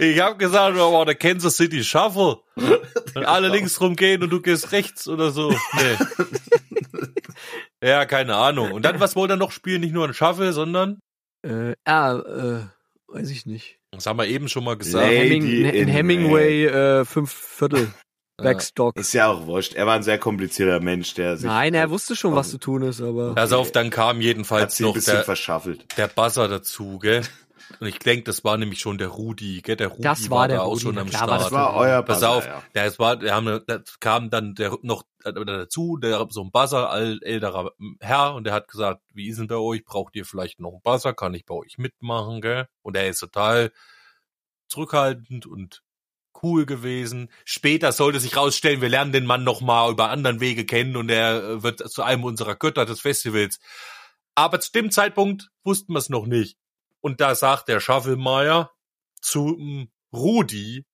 [0.00, 2.38] ich habe gesagt, oh, der Kansas City Shuffle.
[3.14, 5.50] Und alle links rumgehen und du gehst rechts oder so.
[5.50, 5.96] Nee.
[7.82, 8.72] Ja, keine Ahnung.
[8.72, 9.80] Und dann, was wollte er noch spielen?
[9.80, 11.00] Nicht nur ein Shuffle, sondern,
[11.42, 12.60] äh, ah, äh,
[13.12, 13.78] weiß ich nicht.
[13.90, 15.06] das haben wir eben schon mal gesagt.
[15.06, 17.92] Lady in in Hemingway, äh, fünf Viertel.
[18.36, 18.96] Backstock.
[18.96, 19.74] Ist ja auch wurscht.
[19.74, 22.82] Er war ein sehr komplizierter Mensch, der sich Nein, er wusste schon, was zu tun
[22.82, 25.96] ist, aber Pass auf, dann kam hat jedenfalls noch bisschen der, verschaffelt.
[25.96, 27.22] der Buzzer dazu, gell?
[27.80, 29.76] Und ich denke, das war nämlich schon der Rudi, gell?
[29.76, 31.40] Der Rudi Das war der da auch Rudi, schon na am war Start.
[31.40, 32.62] Das war euer Pass Buzzer, auf, ja.
[32.74, 36.50] der, es war, der haben, da kam dann der noch äh, dazu, der so ein
[36.50, 39.84] Buzzer, all, älterer Herr, und der hat gesagt, wie ist denn bei euch?
[39.84, 41.14] Braucht ihr vielleicht noch einen Buzzer?
[41.14, 42.68] Kann ich bei euch mitmachen, gell?
[42.82, 43.72] Und er ist total
[44.68, 45.82] zurückhaltend und
[46.46, 47.28] cool gewesen.
[47.44, 51.10] Später sollte sich rausstellen, wir lernen den Mann noch mal über anderen Wege kennen und
[51.10, 53.58] er äh, wird zu einem unserer Götter des Festivals.
[54.34, 56.56] Aber zu dem Zeitpunkt wussten wir es noch nicht.
[57.00, 58.70] Und da sagt der Schaffelmeier
[59.20, 60.84] zum Rudi,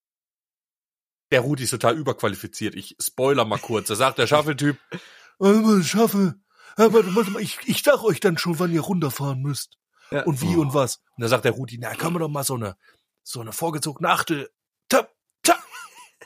[1.31, 2.75] der Rudi ist total überqualifiziert.
[2.75, 3.88] Ich spoiler mal kurz.
[3.88, 4.79] Da sagt der Schaffeltyp,
[5.41, 6.35] "Äh, Schaffel,
[6.77, 7.05] aber
[7.41, 9.79] ich, ich sag euch dann schon, wann ihr runterfahren müsst.
[10.11, 10.25] Ja.
[10.25, 11.01] Und wie und was.
[11.17, 12.77] Und da sagt der Rudi, na, kann man doch mal so eine,
[13.23, 14.51] so eine vorgezogene Achtel,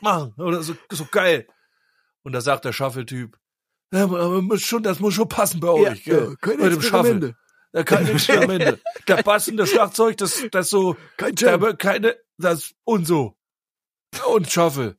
[0.01, 0.33] machen.
[0.37, 1.47] Oder so, so geil.
[2.23, 3.37] Und da sagt der Schaffeltyp,
[3.93, 6.35] ja, muss schon, das muss schon passen bei euch, gell?
[6.41, 7.35] keine Bei dem Schaffel.
[7.73, 8.79] Ja, keine Experimente.
[9.07, 13.35] Der passende Schlagzeug, das, das so, Kein der, keine, das und so.
[14.29, 14.97] Und Schaffel.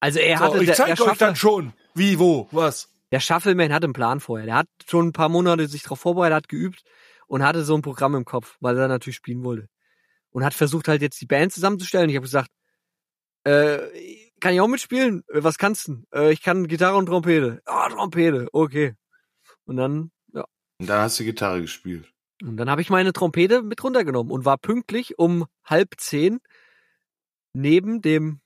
[0.00, 2.88] Also er So, hatte, ich der, zeig der, euch dann schon, wie, wo, was.
[3.10, 4.46] der Schaffelman hat einen Plan vorher.
[4.46, 6.82] Der hat schon ein paar Monate sich darauf vorbereitet, hat geübt
[7.26, 9.68] und hatte so ein Programm im Kopf, weil er natürlich spielen wollte.
[10.30, 12.10] Und hat versucht halt jetzt die Band zusammenzustellen.
[12.10, 12.50] Ich habe gesagt,
[13.44, 13.78] äh,
[14.40, 15.22] kann ich auch mitspielen?
[15.28, 16.04] Äh, Was kannst du?
[16.12, 17.62] Äh, ich kann Gitarre und Trompete.
[17.64, 18.94] Ah, Trompete, okay.
[19.64, 20.44] Und dann, ja.
[20.78, 22.12] Und dann hast du Gitarre gespielt.
[22.42, 26.40] Und dann habe ich meine Trompete mit runtergenommen und war pünktlich um halb zehn
[27.54, 28.40] neben dem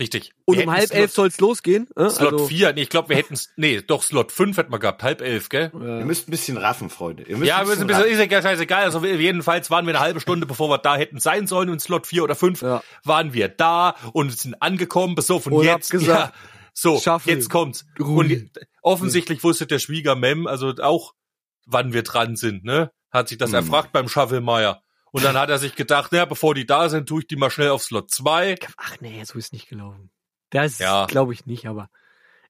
[0.00, 0.32] Richtig.
[0.44, 1.86] und Wir um halb elf Slot, soll's losgehen.
[1.96, 2.10] Äh?
[2.10, 5.04] Slot also, 4, nee, ich glaube, wir hätten, nee, doch, Slot 5 hätten wir gehabt,
[5.04, 5.70] halb elf, gell?
[5.72, 7.22] Ihr äh, müsst ein bisschen raffen, Freunde.
[7.22, 8.82] Ihr müsst Ja, ein bisschen ein bisschen, ist ja scheißegal.
[8.84, 12.08] Also jedenfalls waren wir eine halbe Stunde, bevor wir da hätten sein sollen, und Slot
[12.08, 12.82] 4 oder 5 Ja.
[13.04, 15.52] waren wir da und sind angekommen, besoffen.
[15.52, 16.40] Und hab jetzt, gesagt, ja,
[16.72, 17.86] so, Schaffel, jetzt kommt's.
[18.00, 18.50] Und
[18.82, 21.14] offensichtlich wusste der Schwiegermem, also auch,
[21.66, 22.90] wann wir dran sind, ne?
[23.12, 23.56] Hat sich das Hm.
[23.56, 24.82] erfragt beim Schaffelmeier.
[25.14, 27.48] Und dann hat er sich gedacht, naja, bevor die da sind, tue ich die mal
[27.48, 28.56] schnell auf Slot 2.
[28.76, 30.10] Ach nee, so ist nicht gelaufen.
[30.50, 31.06] Das Ja.
[31.06, 31.88] glaube ich nicht, aber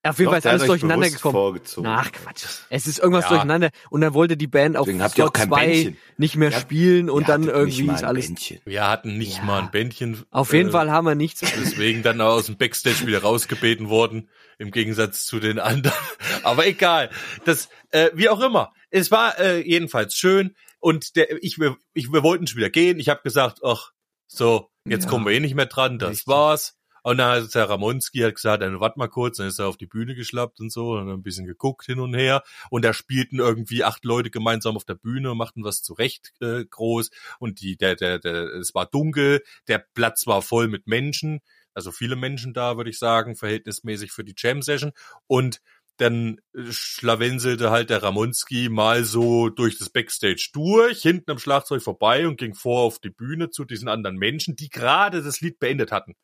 [0.06, 1.32] Auf jeden Doch, Fall ist alles durcheinander gekommen.
[1.32, 1.86] Vorgezogen.
[1.88, 2.44] Ach Quatsch.
[2.68, 3.28] Es ist irgendwas Ja.
[3.30, 5.96] durcheinander und dann wollte die Band auf Deswegen Slot kein 2 Bändchen.
[6.18, 8.26] nicht mehr habt- spielen und dann irgendwie ist ein alles.
[8.26, 8.60] Bändchen.
[8.66, 9.44] Wir hatten nicht Ja.
[9.44, 10.22] mal ein Bändchen.
[10.30, 11.40] Auf jeden äh, Fall haben wir nichts.
[11.40, 15.96] Deswegen dann auch aus dem Backstage wieder rausgebeten worden, im Gegensatz zu den anderen.
[16.42, 17.08] Aber egal.
[17.46, 18.72] Das, äh, wie auch immer.
[18.90, 22.98] Es war äh, jedenfalls schön und der, ich, wir, ich, wir wollten schon wieder gehen.
[23.00, 23.92] Ich habe gesagt, ach,
[24.26, 25.10] so, jetzt Ja.
[25.10, 26.26] kommen wir eh nicht mehr dran, das Richtig.
[26.26, 26.76] war's.
[27.02, 29.78] Und dann hat der Ramonski hat gesagt, dann warte mal kurz, dann ist er auf
[29.78, 32.42] die Bühne geschlappt und so, und dann ein bisschen geguckt hin und her.
[32.68, 36.66] Und da spielten irgendwie acht Leute gemeinsam auf der Bühne und machten was zurecht äh,
[36.66, 37.10] groß.
[37.38, 41.40] Und die, der, der, der, es war dunkel, der Platz war voll mit Menschen,
[41.72, 44.92] also viele Menschen da, würde ich sagen, verhältnismäßig für die Jam-Session.
[45.26, 45.60] Und
[45.96, 51.82] dann äh, schlawenselte halt der Ramonski mal so durch das Backstage durch, hinten am Schlagzeug
[51.82, 55.58] vorbei und ging vor auf die Bühne zu diesen anderen Menschen, die gerade das Lied
[55.58, 56.14] beendet hatten.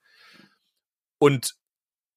[1.19, 1.55] Und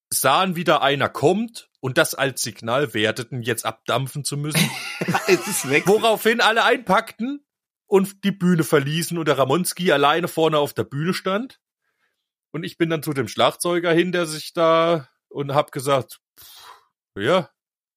[0.10, 4.70] sahen wieder einer kommt und das als Signal werteten, jetzt abdampfen zu müssen.
[5.28, 5.88] es ist weg.
[5.88, 7.46] Woraufhin alle einpackten
[7.86, 11.60] und die Bühne verließen und der Ramonski alleine vorne auf der Bühne stand.
[12.52, 16.22] Und ich bin dann zu dem Schlagzeuger hin, der sich da und hab gesagt,
[17.18, 17.50] ja,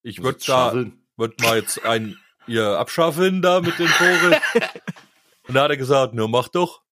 [0.03, 0.75] ich würde da,
[1.17, 4.41] würd mal jetzt ein ihr abschaffen da mit den Tore.
[5.49, 6.83] und da hat er gesagt, na mach doch.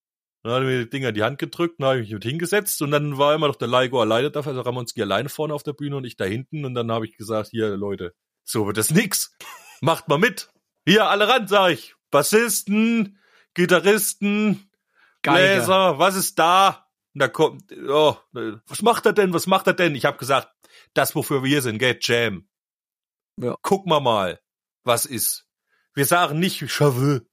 [0.43, 2.25] Dann hat er mir die Dinger in die Hand gedrückt, dann habe ich mich mit
[2.25, 5.63] hingesetzt und dann war immer noch der Laigo alleine da, also Ramonski alleine vorne auf
[5.63, 8.77] der Bühne und ich da hinten und dann habe ich gesagt, hier Leute, so wird
[8.77, 9.35] das nix.
[9.81, 10.51] Macht mal mit.
[10.87, 11.95] Hier, alle ran, sag ich.
[12.11, 13.19] Bassisten,
[13.55, 14.71] Gitarristen,
[15.23, 15.57] Geiger.
[15.57, 16.84] Bläser, was ist da?
[17.15, 19.95] Und da kommt, oh, was macht er denn, was macht er denn?
[19.95, 20.49] Ich habe gesagt,
[20.95, 22.49] das, wofür wir hier sind, gell, Jam.
[23.41, 23.57] Ja.
[23.63, 24.41] Guck mal mal,
[24.83, 25.47] was ist.
[25.95, 27.27] Wir sagen nicht, ich schaffe,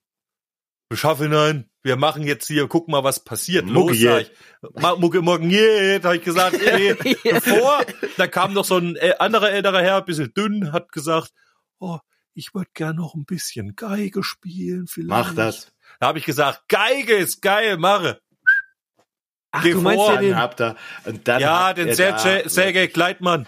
[0.89, 3.65] wir schaffen nein, wir machen jetzt hier, guck mal, was passiert.
[3.65, 4.99] Mucke Los, sag ich.
[4.99, 7.83] Mucke morgen jetzt, habe ich gesagt, eh, bevor,
[8.17, 11.31] da kam noch so ein äh, anderer älterer Herr, bisschen dünn, hat gesagt,
[11.79, 11.97] oh,
[12.33, 15.09] ich würde gern noch ein bisschen Geige spielen, vielleicht.
[15.09, 15.71] Mach das.
[15.99, 18.21] Da habe ich gesagt, Geige ist geil, mache.
[19.53, 22.49] Ach, du meinst ja den habt ihr, und dann Ja, habt den ihr Sergej, da-
[22.49, 23.45] Sergej Gleitmann,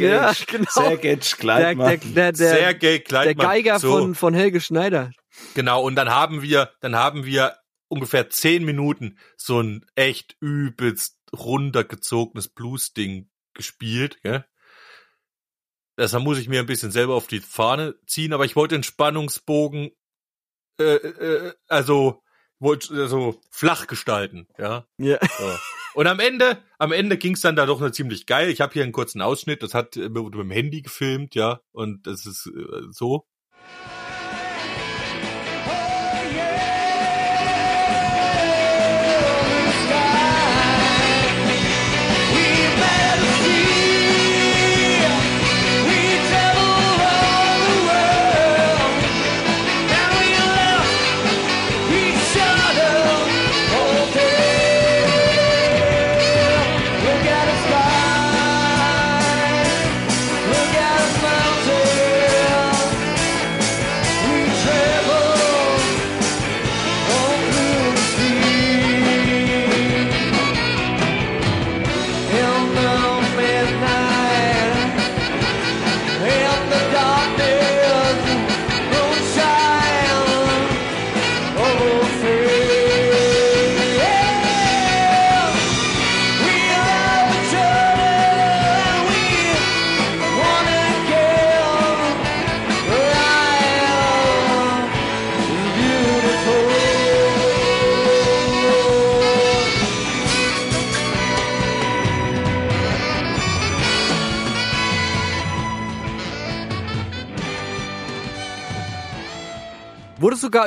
[0.00, 0.64] ja, genau.
[0.70, 1.88] Sergej Der, Kleitmann.
[1.88, 3.46] der, der, der, Sergej der Kleitmann.
[3.46, 5.10] Geiger so, von, von Helge Schneider.
[5.54, 7.56] Genau, und dann haben wir, dann haben wir
[7.86, 14.44] ungefähr zehn Minuten so ein echt übelst runtergezogenes Blues-Ding gespielt, gell?
[15.96, 18.84] Deshalb muss ich mir ein bisschen selber auf die Fahne ziehen, aber ich wollte den
[18.84, 19.90] Spannungsbogen,
[20.80, 22.22] äh, äh, also,
[22.60, 24.86] wollte also flach gestalten, ja.
[24.98, 25.18] Ja.
[25.38, 25.52] So.
[25.94, 28.50] Und am Ende, am Ende ging's dann da doch noch ziemlich geil.
[28.50, 32.06] Ich habe hier einen kurzen Ausschnitt, das hat äh, mit dem Handy gefilmt, ja, und
[32.06, 33.26] das ist äh, so.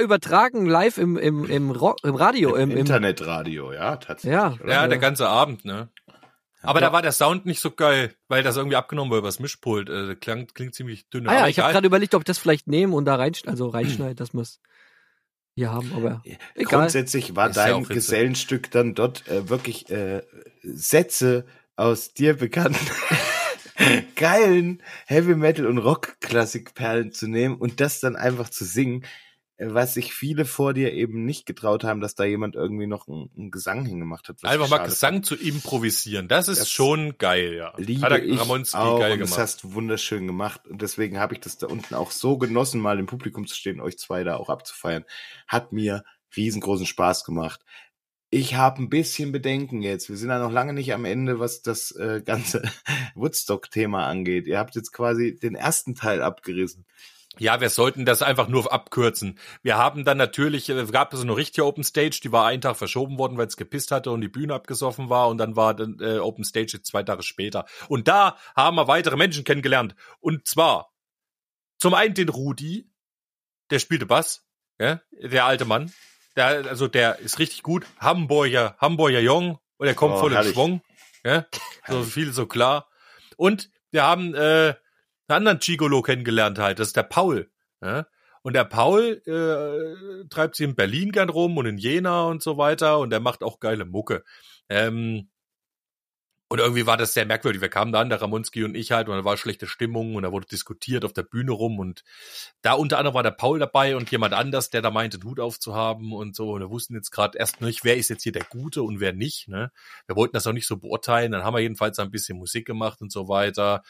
[0.02, 2.56] Sogar übertragen live im, im, im, im Radio.
[2.56, 4.34] Im, Im Internetradio, ja, tatsächlich.
[4.34, 4.54] Ja.
[4.62, 4.68] oder?
[4.74, 4.88] Ja, Ja.
[4.88, 5.90] der ganze Abend, ne?
[6.64, 9.90] Aber da war der Sound nicht so geil, weil das irgendwie abgenommen wurde übers Mischpult.
[9.90, 11.28] Äh, klang, klingt ziemlich dünn.
[11.28, 13.68] ah ja, ich habe gerade überlegt, ob ich das vielleicht nehmen und da rein, also
[13.70, 14.60] reinschneiden, dass wir es
[15.56, 16.22] hier haben, aber
[16.54, 16.82] egal.
[16.82, 17.94] Grundsätzlich war Ist ja dein Witze.
[17.96, 20.22] Gesellenstück dann dort äh, wirklich äh,
[20.62, 22.78] Sätze aus dir bekannten
[24.16, 29.04] geilen Heavy Metal und Rock Klassikperlen zu nehmen und das dann einfach zu singen,
[29.64, 33.30] was sich viele vor dir eben nicht getraut haben, dass da jemand irgendwie noch einen,
[33.38, 34.44] einen Gesang hingemacht hat.
[34.44, 36.28] Einfach mal Gesang zu improvisieren.
[36.28, 37.74] Das ist Das schon geil, ja.
[37.78, 39.42] liebe Hat ich Ramonski auch geil und das gemacht.
[39.42, 43.00] hast du wunderschön gemacht und deswegen habe ich das da unten auch so genossen, mal
[43.00, 45.06] im Publikum zu stehen, euch zwei da auch abzufeiern.
[45.48, 46.04] Hat mir
[46.36, 47.62] riesengroßen Spaß gemacht.
[48.34, 50.08] Ich habe ein bisschen Bedenken jetzt.
[50.10, 52.62] Wir sind ja noch lange nicht am Ende, was das äh, ganze
[53.16, 54.48] Woodstock-Thema angeht.
[54.48, 56.86] Ihr habt jetzt quasi den ersten Teil abgerissen.
[57.40, 59.40] Ja, wir sollten das einfach nur abkürzen.
[59.64, 62.76] Wir haben dann natürlich, äh, gab es eine richtige Open Stage, die war einen Tag
[62.76, 65.98] verschoben worden, weil es gepisst hatte und die Bühne abgesoffen war und dann war dann
[66.02, 67.66] äh, Open Stage jetzt zwei Tage später.
[67.88, 69.96] Und da haben wir weitere Menschen kennengelernt.
[70.20, 70.92] Und zwar
[71.78, 72.92] zum einen den Rudi,
[73.70, 74.46] der spielte Bass,
[74.78, 75.92] ja, der alte Mann.
[76.36, 77.86] Der, also der ist richtig gut.
[78.00, 80.54] Hamburger, Hamburger Jung und er kommt Oh, voll herrlich.
[80.54, 80.82] Schwung.
[81.24, 81.46] Ja,
[81.88, 82.90] so viel so klar.
[83.38, 84.76] Und wir haben äh,
[85.32, 87.50] einen anderen Gigolo kennengelernt halt, das ist der Paul.
[87.82, 88.06] Ja?
[88.44, 92.58] Und der Paul äh, treibt sich in Berlin gern rum und in Jena und so
[92.58, 94.24] weiter und der macht auch geile Mucke.
[94.70, 95.30] Ähm,
[96.52, 97.62] und irgendwie war das sehr merkwürdig.
[97.62, 100.24] Wir kamen da an, der Ramonski und ich halt, und da war schlechte Stimmung und
[100.24, 102.04] da wurde diskutiert auf der Bühne rum und
[102.62, 105.40] da unter anderem war der Paul dabei und jemand anders, der da meinte, den Hut
[105.40, 106.52] aufzuhaben und so.
[106.52, 109.14] Und wir wussten jetzt gerade erst nicht, wer ist jetzt hier der Gute und wer
[109.14, 109.48] nicht.
[109.48, 109.72] Ne?
[110.08, 111.32] Wir wollten das auch nicht so beurteilen.
[111.32, 113.82] Dann haben wir jedenfalls ein bisschen Musik gemacht und so weiter.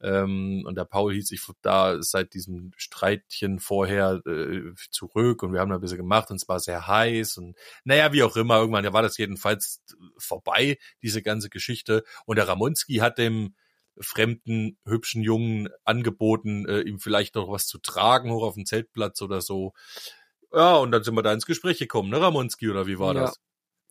[0.00, 5.58] Ähm, und der Paul hielt sich da seit diesem Streitchen vorher äh, zurück und wir
[5.58, 8.58] haben da ein bisschen gemacht und es war sehr heiß und naja, wie auch immer,
[8.58, 9.82] irgendwann war das jedenfalls
[10.18, 12.03] vorbei, diese ganze Geschichte.
[12.26, 13.54] Und der Ramonski hat dem
[14.00, 19.22] fremden, hübschen Jungen angeboten, äh, ihm vielleicht noch was zu tragen, hoch auf dem Zeltplatz
[19.22, 19.72] oder so.
[20.52, 23.22] Ja, und dann sind wir da ins Gespräch gekommen, ne, Ramonski, oder wie war Ja.
[23.22, 23.36] das?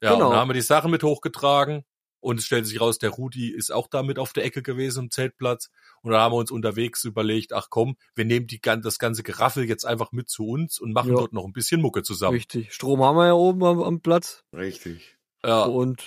[0.01, 0.25] Ja, Genau.
[0.25, 1.85] und dann haben wir die Sachen mit hochgetragen
[2.19, 5.05] und es stellt sich raus, der Rudi ist auch da mit auf der Ecke gewesen
[5.05, 5.69] im Zeltplatz.
[6.01, 9.65] Und da haben wir uns unterwegs überlegt, ach komm, wir nehmen die, das ganze Geraffel
[9.67, 11.15] jetzt einfach mit zu uns und machen Ja.
[11.17, 12.35] dort noch ein bisschen Mucke zusammen.
[12.35, 12.73] Richtig.
[12.73, 14.43] Strom haben wir ja oben am, am Platz.
[14.53, 15.17] Richtig.
[15.45, 15.63] Ja.
[15.63, 16.03] Und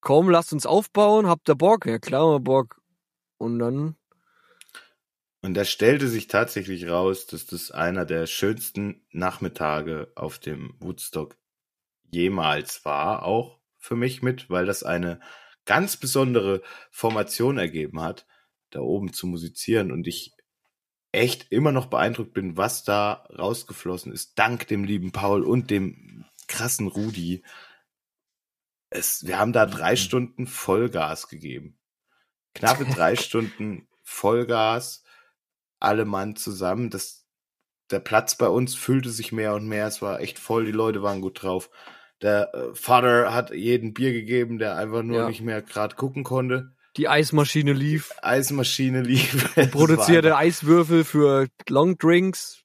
[0.00, 1.26] komm, lasst uns aufbauen.
[1.26, 1.86] Habt ihr Bock?
[1.86, 2.80] Ja, klar, haben Bock.
[3.38, 3.96] Und dann,
[5.42, 11.36] Und da stellte sich tatsächlich raus, dass das einer der schönsten Nachmittage auf dem Woodstock
[12.10, 15.20] jemals war, auch für mich mit, weil das eine
[15.64, 18.26] ganz besondere Formation ergeben hat,
[18.70, 20.34] da oben zu musizieren und ich
[21.12, 26.24] echt immer noch beeindruckt bin, was da rausgeflossen ist, dank dem lieben Paul und dem
[26.46, 27.42] krassen Rudi.
[28.90, 31.78] Es, wir haben da drei Stunden Vollgas gegeben.
[32.54, 35.02] Knappe drei Stunden Vollgas,
[35.80, 36.90] alle Mann zusammen.
[36.90, 37.26] Das,
[37.90, 39.86] der Platz bei uns füllte sich mehr und mehr.
[39.86, 41.70] Es war echt voll, die Leute waren gut drauf.
[42.22, 45.28] Der äh, Vater hat jeden Bier gegeben, der einfach nur Ja.
[45.28, 46.72] nicht mehr gerade gucken konnte.
[46.96, 48.10] die Eismaschine lief.
[48.22, 49.52] Eismaschine lief.
[49.56, 52.62] Es Produzierte Eiswürfel für Longdrinks.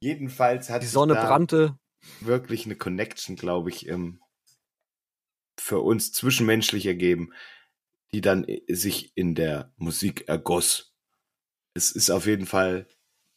[0.00, 1.76] Jedenfalls hat Die Sonne brannte.
[2.20, 4.20] wirklich eine Connection, glaube ich, im,
[5.64, 7.32] für uns zwischenmenschlich ergeben,
[8.12, 10.94] die dann i- sich in der Musik ergoss.
[11.72, 12.86] Es ist auf jeden Fall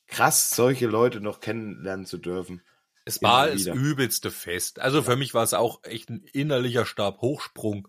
[0.08, 2.62] krass, solche Leute noch kennenlernen zu dürfen.
[3.06, 4.80] Es war das übelste Fest.
[4.80, 7.88] Also für mich war es auch echt ein innerlicher Stabhochsprung,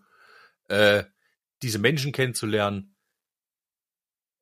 [0.69, 1.03] äh,
[1.61, 2.95] diese Menschen kennenzulernen.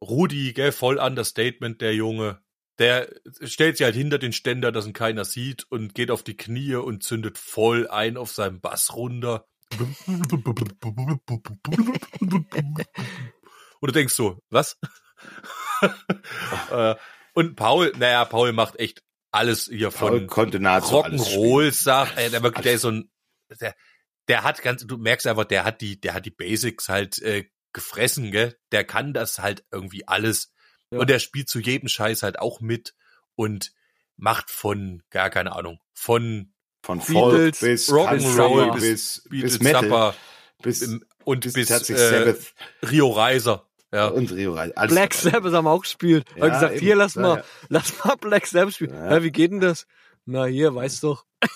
[0.04, 2.40] Rudi, gell, voll Understatement, der Junge.
[2.78, 3.10] Der
[3.42, 6.76] stellt sich halt hinter den Ständer, dass ihn keiner sieht und geht auf die Knie
[6.76, 9.48] und zündet voll ein auf seinem Bass runter.
[13.80, 14.78] Und du denkst so, was?
[16.72, 16.96] Äh,
[17.34, 22.18] und Paul, naja, Paul macht echt alles hier Paul von konnte nahezu alles Rock'n'Roll sagt,
[22.18, 23.12] ey, der wirklich, der ist so ein,
[23.62, 23.76] der,
[24.28, 27.46] der hat ganz, du merkst einfach, der hat die, der hat die Basics halt äh,
[27.74, 28.58] gefressen, gell?
[28.72, 30.52] Der kann das halt irgendwie alles.
[30.92, 31.00] Ja.
[31.00, 32.96] Und der spielt zu jedem Scheiß halt auch mit
[33.36, 33.72] und
[34.16, 36.54] macht von, gar keine Ahnung, von
[36.88, 40.16] Von Beatles, Folk bis Rock'n'Roll bis, bis, Beatles, bis Metal, Zappa
[40.62, 40.90] bis,
[41.26, 42.54] und bis, bis, äh, Sabbath
[42.90, 43.68] Rio Reiser.
[43.92, 44.08] Ja.
[44.08, 44.78] und Rio Reiser.
[44.78, 45.14] Alles Black.
[45.14, 46.26] Sabbath haben wir auch gespielt.
[46.38, 46.86] Ja, Haben gesagt, eben.
[46.86, 47.44] hier, lass Ja, mal, ja.
[47.68, 48.94] lass mal Black Sabbath spielen.
[48.94, 49.16] Ja.
[49.16, 49.24] Ja.
[49.24, 49.86] wie geht denn das?
[50.26, 51.26] Na, hier, weißt doch.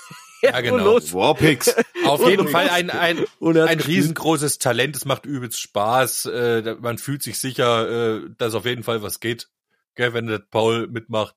[0.43, 0.83] Ja, genau.
[0.83, 1.13] los.
[1.13, 1.73] Warpix.
[2.05, 2.47] Auf jeden.
[2.47, 8.17] Fall ein, ein, ein riesengroßes Talent, es macht übelst Spaß, äh, man fühlt sich sicher,
[8.17, 9.49] äh, dass auf jeden Fall was geht,
[9.93, 11.35] gell, wenn der Paul mitmacht.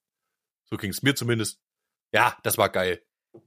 [0.71, 1.59] So ging's mir zumindest.
[2.13, 3.03] Ja, das war geil.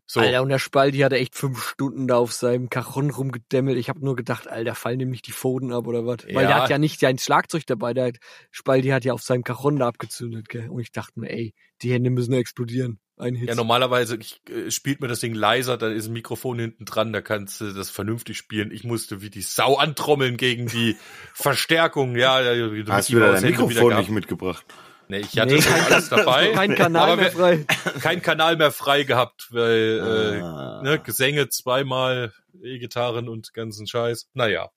[0.06, 3.78] So, Alter, und der Spaldi hatte echt fünf Stunden da auf seinem Cajon rumgedämmelt.
[3.78, 6.26] Ich habe nur gedacht, Alter, fallen ihm nicht die Pfoten ab oder was?
[6.26, 6.48] Weil Ja.
[6.48, 7.94] der hat ja nicht sein Schlagzeug dabei.
[7.94, 8.18] Der hat,
[8.52, 10.70] Spaldi hat ja auf seinem Cajon da abgezündet, gell?
[10.70, 13.00] Und ich dachte mir, ey, die Hände müssen explodieren.
[13.20, 13.50] Ein Hit.
[13.50, 17.12] ja, normalerweise ich, äh, spielt mir das Ding leiser, da ist ein Mikrofon hinten dran,
[17.12, 18.70] da kannst du das vernünftig spielen.
[18.72, 20.96] Ich musste wie die Sau antrommeln gegen die
[21.34, 22.40] Verstärkung, ja.
[22.42, 24.64] ja, ja, Hast du wieder Mikrofon nicht mitgebracht?
[25.10, 26.52] Nee, ich hatte Nee, schon alles dabei.
[26.54, 27.66] Kein Kanal mehr frei.
[28.02, 30.82] kein Kanal mehr frei gehabt, weil äh, Ah.
[30.84, 34.28] ne, Gesänge zweimal, E-Gitarren und ganzen Scheiß.
[34.34, 34.70] Naja.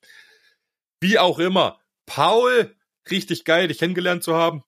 [1.01, 1.81] Wie auch immer.
[2.07, 2.75] Paul,
[3.11, 4.63] richtig geil, dich kennengelernt zu haben.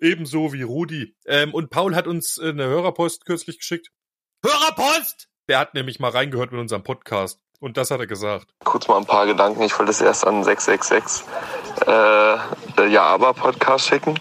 [0.00, 1.14] Ebenso wie Rudi.
[1.26, 3.90] Ähm, und Paul hat uns äh, eine Hörerpost kürzlich geschickt.
[4.44, 5.28] Hörerpost!
[5.48, 7.40] Der hat nämlich mal reingehört mit unserem Podcast.
[7.60, 8.46] Und das hat er gesagt.
[8.62, 9.62] kurz mal ein paar Gedanken.
[9.62, 11.26] Ich wollte es erst an 666
[11.86, 14.14] äh, Ja, aber Podcast schicken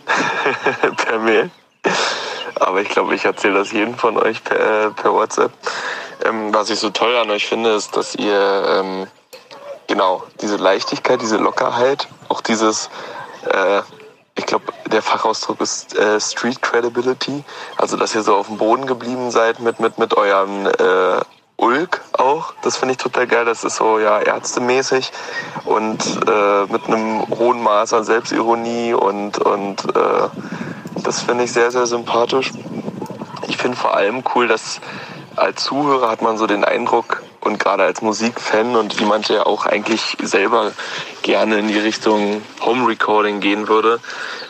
[0.98, 1.52] per Mail.
[2.56, 5.52] Aber ich glaube, ich erzähle das jedem von euch per, äh, per WhatsApp.
[6.26, 9.08] Ähm, was ich so toll an euch finde, ist, dass ihr ähm,
[9.86, 12.90] genau diese Leichtigkeit, diese Lockerheit, auch dieses,
[13.52, 13.82] äh,
[14.36, 17.44] ich glaube, der Fachausdruck ist äh, Street Credibility.
[17.78, 21.22] Also, dass ihr so auf dem Boden geblieben seid mit, mit, mit euren äh,
[21.58, 22.54] Ulk auch.
[22.62, 23.46] Das finde ich total geil.
[23.46, 25.12] Das ist so ja ärztemäßig
[25.66, 30.30] und äh, mit einem hohen Maß an Selbstironie und, und äh,
[31.04, 32.52] das finde ich sehr, sehr sympathisch.
[33.48, 34.80] Ich finde vor allem cool, dass
[35.36, 39.66] als Zuhörer hat man so den Eindruck und gerade als Musikfan und jemand, der auch
[39.66, 40.72] eigentlich selber
[41.22, 44.00] gerne in die Richtung Home Recording gehen würde,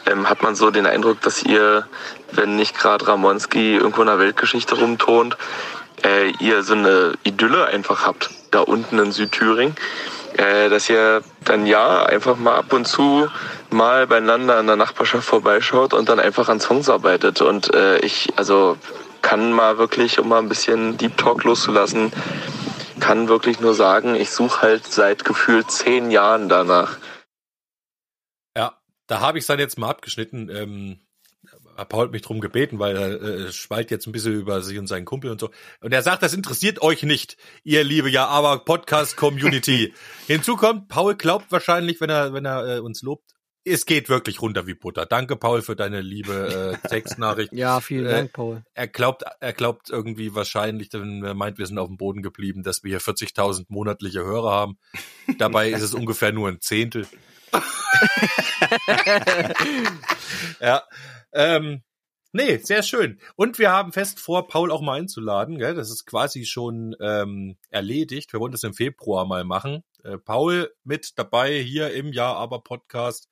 [0.05, 1.87] ähm, hat man so den Eindruck, dass ihr,
[2.31, 5.37] wenn nicht gerade Ramonski irgendwo in der Weltgeschichte rumtont,
[6.03, 9.75] äh, ihr so eine Idylle einfach habt, da unten in Südthüringen,
[10.37, 13.27] äh, dass ihr dann ja einfach mal ab und zu
[13.69, 17.41] mal beieinander in der Nachbarschaft vorbeischaut und dann einfach an Songs arbeitet.
[17.41, 18.77] Und äh, ich, also
[19.21, 22.11] kann mal wirklich, um mal ein bisschen Deep Talk loszulassen,
[22.99, 26.97] kann wirklich nur sagen, ich suche halt seit gefühlt zehn Jahren danach.
[28.55, 28.77] Ja,
[29.07, 30.49] da habe ich es dann jetzt mal abgeschnitten.
[30.49, 30.99] Ähm,
[31.85, 35.05] Paul mich drum gebeten, weil er äh, schweilt jetzt ein bisschen über sich und seinen
[35.05, 35.49] Kumpel und so.
[35.81, 39.93] Und er sagt, das interessiert euch nicht, ihr liebe ja, aber Podcast-Community.
[40.27, 43.31] Hinzu kommt, Paul glaubt wahrscheinlich, wenn er, wenn er äh, uns lobt,
[43.69, 45.05] es geht wirklich runter wie Butter.
[45.05, 47.51] Danke, Paul, für deine liebe äh, Textnachricht.
[47.57, 48.63] Ja, vielen Äh, Dank, Paul.
[48.73, 52.63] Er glaubt, er glaubt irgendwie wahrscheinlich, wenn er meint, wir sind auf dem Boden geblieben,
[52.63, 54.77] dass wir hier 40.000 monatliche Hörer haben.
[55.37, 57.07] Dabei ist es ungefähr nur ein Zehntel.
[60.59, 60.83] ja,
[61.37, 61.83] ähm,
[62.33, 63.19] nee, sehr schön.
[63.35, 65.57] Und wir haben fest vor, Paul auch mal einzuladen.
[65.57, 65.75] Gell?
[65.75, 68.33] Das ist quasi schon ähm, erledigt.
[68.33, 69.83] Wir wollen das im Februar mal machen.
[70.03, 73.29] Äh, Paul mit dabei hier im Jahr aber Podcast.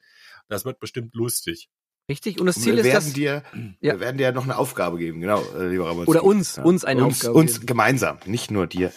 [0.47, 1.69] Das wird bestimmt lustig.
[2.07, 2.39] Richtig?
[2.39, 3.13] Und das Und Ziel wir ist, werden dass...
[3.13, 3.43] dir,
[3.81, 3.93] Ja.
[3.93, 6.11] wir werden dir noch eine Aufgabe geben, genau, äh, lieber Ramonski.
[6.11, 7.65] Oder uns, uns eine uns, Aufgabe Uns geben.
[7.65, 8.93] gemeinsam, nicht nur dir.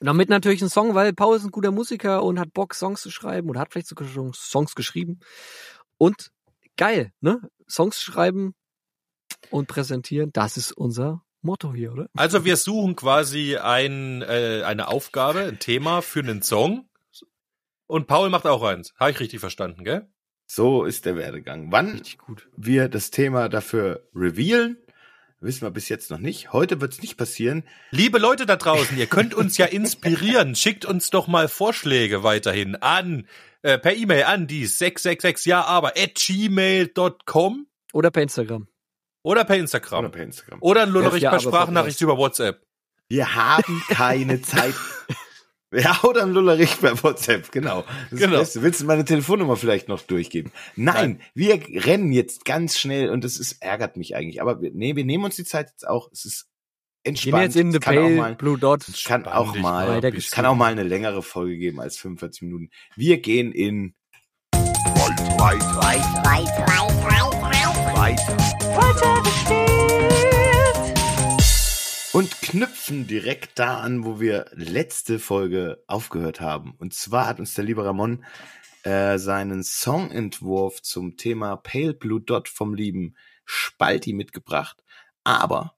[0.00, 3.10] Damit natürlich ein Song, weil Paul ist ein guter Musiker und hat Bock, Songs zu
[3.10, 5.20] schreiben oder hat vielleicht sogar schon Songs geschrieben.
[5.96, 6.30] Und
[6.76, 7.40] geil, ne?
[7.68, 8.54] Songs schreiben
[9.50, 12.08] und präsentieren, das ist unser Motto hier, oder?
[12.14, 16.88] Also wir suchen quasi ein, äh, eine Aufgabe, ein Thema für einen Song.
[17.86, 18.94] Und Paul macht auch eins.
[18.98, 20.08] Habe ich richtig verstanden, gell?
[20.46, 21.72] So ist der Werdegang.
[21.72, 22.48] Wann Richtig gut.
[22.56, 24.76] wir das Thema dafür revealen,
[25.42, 26.52] wissen wir bis jetzt noch nicht.
[26.52, 27.64] Heute wird es nicht passieren.
[27.90, 30.54] Liebe Leute da draußen, ihr könnt uns ja inspirieren.
[30.56, 33.26] Schickt uns doch mal Vorschläge weiterhin an,
[33.62, 38.66] äh, per E-Mail an die 666 ja aber at gmail.com Oder per Instagram.
[39.22, 39.98] oder per Instagram.
[40.00, 40.58] Oder per Instagram.
[40.62, 42.62] Oder ein Lullerich Ja, per Sprachnachricht über WhatsApp.
[43.08, 44.74] Wir haben keine Zeit.
[45.72, 47.84] Ja, oder ein Lullerich bei WhatsApp, genau.
[48.10, 48.32] Das Genau.
[48.34, 48.62] Ist das Beste.
[48.62, 50.52] Willst du meine Telefonnummer vielleicht noch durchgeben?
[50.76, 54.42] Nein, wir rennen jetzt ganz schnell und das ist, ärgert mich eigentlich.
[54.42, 56.10] Aber wir, nee, wir nehmen uns die Zeit jetzt auch.
[56.12, 56.46] Es ist
[57.04, 57.34] Gehen entspannt.
[57.34, 58.86] wir jetzt in the kann auch Pale mal, Blue Dot.
[58.86, 60.00] es kann auch mal,
[60.30, 62.70] kann auch mal eine längere Folge geben als 45 Minuten.
[62.94, 63.94] Wir gehen in
[72.12, 76.74] und knüpfen direkt da an, wo wir letzte Folge aufgehört haben.
[76.78, 78.24] Und zwar hat uns der liebe Ramon
[78.82, 84.84] äh, seinen Songentwurf zum Thema Pale Blue Dot vom lieben Spalti mitgebracht.
[85.24, 85.76] Aber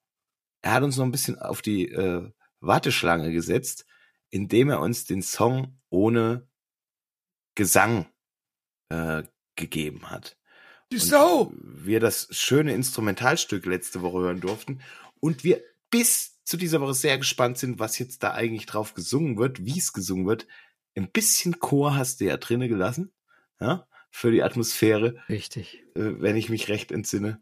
[0.62, 2.28] er hat uns noch ein bisschen auf die äh,
[2.60, 3.86] Warteschlange gesetzt,
[4.30, 6.48] indem er uns den Song ohne
[7.54, 8.06] Gesang
[8.88, 9.22] äh,
[9.54, 10.36] gegeben hat.
[10.90, 14.80] Die Und wir das schöne Instrumentalstück letzte Woche hören durften
[15.20, 15.62] und wir
[15.94, 19.78] bis zu dieser Woche sehr gespannt sind, was jetzt da eigentlich drauf gesungen wird, wie
[19.78, 20.48] es gesungen wird.
[20.96, 23.12] Ein bisschen Chor hast du ja drinne gelassen,
[23.60, 25.84] ja, für die Atmosphäre, Richtig.
[25.94, 27.40] äh, wenn ich mich recht entsinne.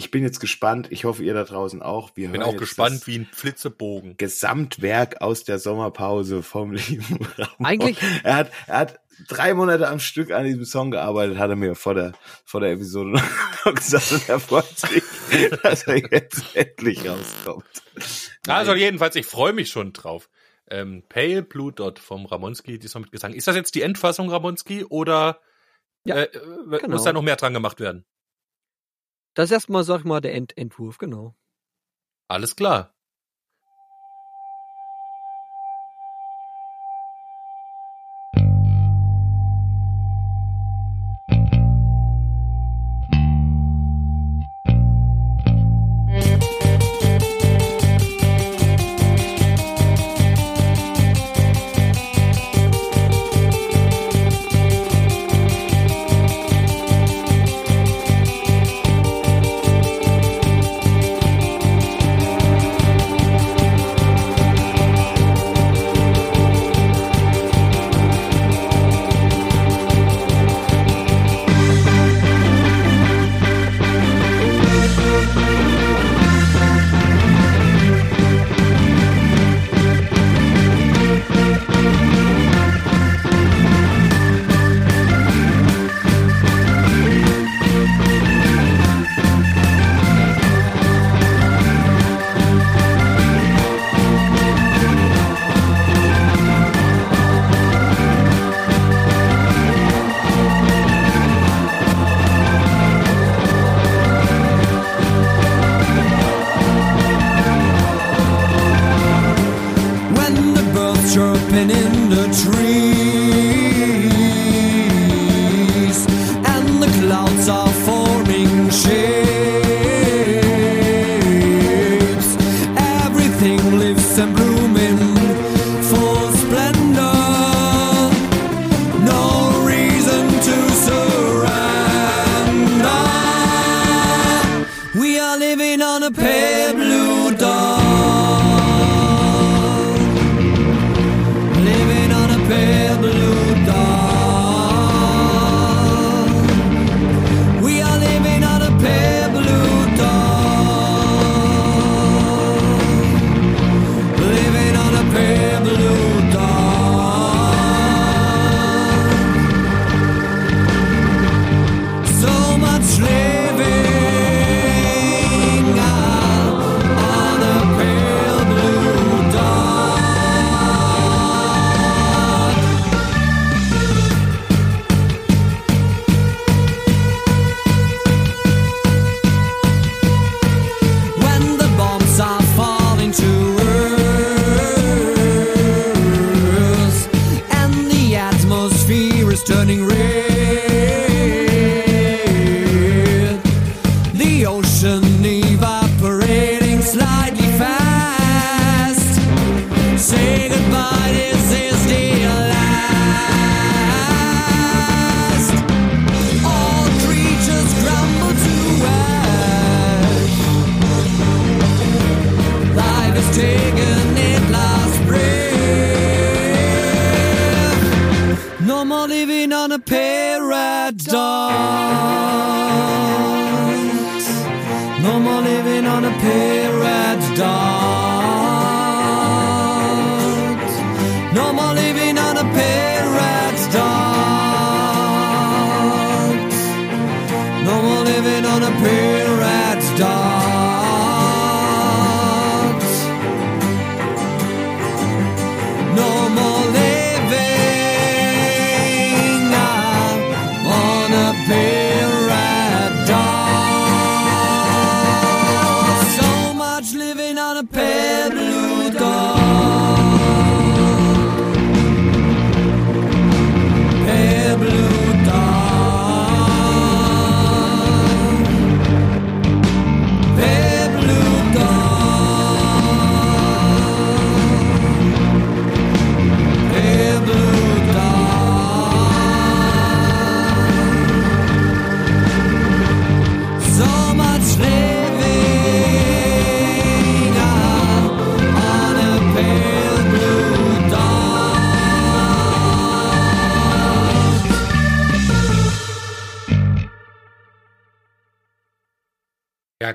[0.00, 0.86] Ich bin jetzt gespannt.
[0.90, 2.12] Ich hoffe, ihr da draußen auch.
[2.16, 4.16] Wir Bin hören auch gespannt wie ein Flitzebogen.
[4.16, 7.66] Gesamtwerk aus der Sommerpause vom lieben Ramon.
[7.66, 11.56] Eigentlich- Er hat, er hat drei Monate am Stück an diesem Song gearbeitet, hat er
[11.56, 12.12] mir vor der,
[12.46, 13.10] vor der Episode
[13.66, 15.02] noch gesagt und er freut sich,
[15.62, 17.64] dass er jetzt endlich rauskommt.
[18.48, 18.80] Also Nein.
[18.80, 20.30] jedenfalls, ich freue mich schon drauf.
[20.70, 23.34] Ähm, Pale Blue Dot vom Ramonski, diesmal mit Gesang.
[23.34, 25.40] Ist das jetzt die Endfassung Ramonski oder
[26.04, 26.30] Ja, äh, äh,
[26.78, 26.88] genau.
[26.88, 28.06] muss da noch mehr dran gemacht werden?
[29.34, 31.34] Das ist erstmal, sag ich mal, der End Entwurf, genau.
[32.28, 32.94] Alles klar.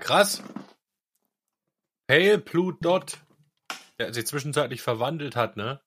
[0.05, 0.43] Krass.
[2.07, 3.17] Pale Blue Dot,
[3.97, 5.81] der sich zwischenzeitlich verwandelt hat, ne?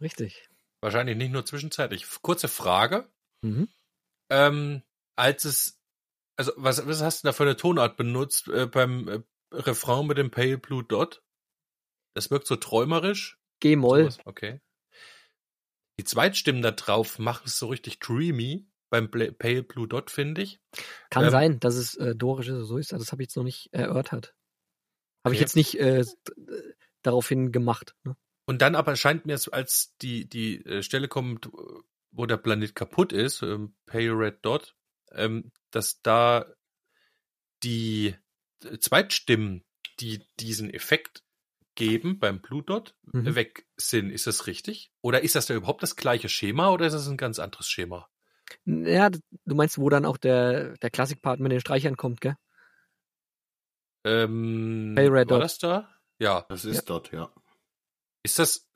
[0.00, 0.48] Richtig.
[0.80, 2.06] Wahrscheinlich nicht nur zwischenzeitlich.
[2.22, 3.12] Kurze Frage.
[3.42, 3.68] Mhm.
[4.30, 4.82] Ähm,
[5.16, 5.78] als es,
[6.36, 10.16] also was, was hast du da für eine Tonart benutzt äh, beim äh, Refrain mit
[10.16, 11.22] dem Pale Blue Dot?
[12.14, 13.38] Das wirkt so träumerisch.
[13.60, 14.08] G-Moll.
[14.24, 14.62] Okay.
[15.98, 20.60] Die Zweitstimmen da drauf machen es so richtig dreamy beim Pale Blue Dot, finde ich.
[21.10, 22.92] Kann Ähm, sein, dass es äh, dorisch ist oder so ist.
[22.92, 24.34] aber Das habe ich jetzt noch nicht erörtert.
[25.24, 25.44] Habe ich Okay.
[25.44, 26.04] jetzt nicht äh,
[27.02, 27.94] daraufhin gemacht.
[28.04, 28.16] Ne?
[28.46, 31.48] Und dann aber scheint mir als die, die äh, Stelle kommt,
[32.10, 34.74] wo der Planet kaputt ist, ähm, Pale Red Dot,
[35.12, 36.46] ähm, dass da
[37.62, 38.14] die
[38.64, 39.64] äh, Zweitstimmen,
[40.00, 41.22] die diesen Effekt
[41.74, 43.34] geben beim Blue Dot, Mhm.
[43.34, 44.10] weg sind.
[44.10, 44.92] Ist das richtig?
[45.02, 48.08] Oder ist das da überhaupt das gleiche Schema oder ist das ein ganz anderes Schema?
[48.64, 52.36] Ja, du meinst, wo dann auch der, der Klassikpart mit den Streichern kommt, gell?
[54.04, 55.42] Ähm, Pale Red war Dot.
[55.42, 55.88] das da?
[56.18, 56.46] Ja.
[56.48, 57.32] Das ist dort, ja.
[58.22, 58.68] Ist das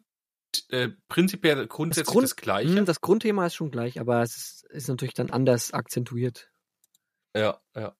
[0.68, 2.76] äh, prinzipiell grundsätzlich das, Grund- gleiche?
[2.76, 6.50] Hm, das Grundthema ist schon gleich, aber es ist, ist natürlich dann anders akzentuiert.
[7.36, 7.96] Ja, ja.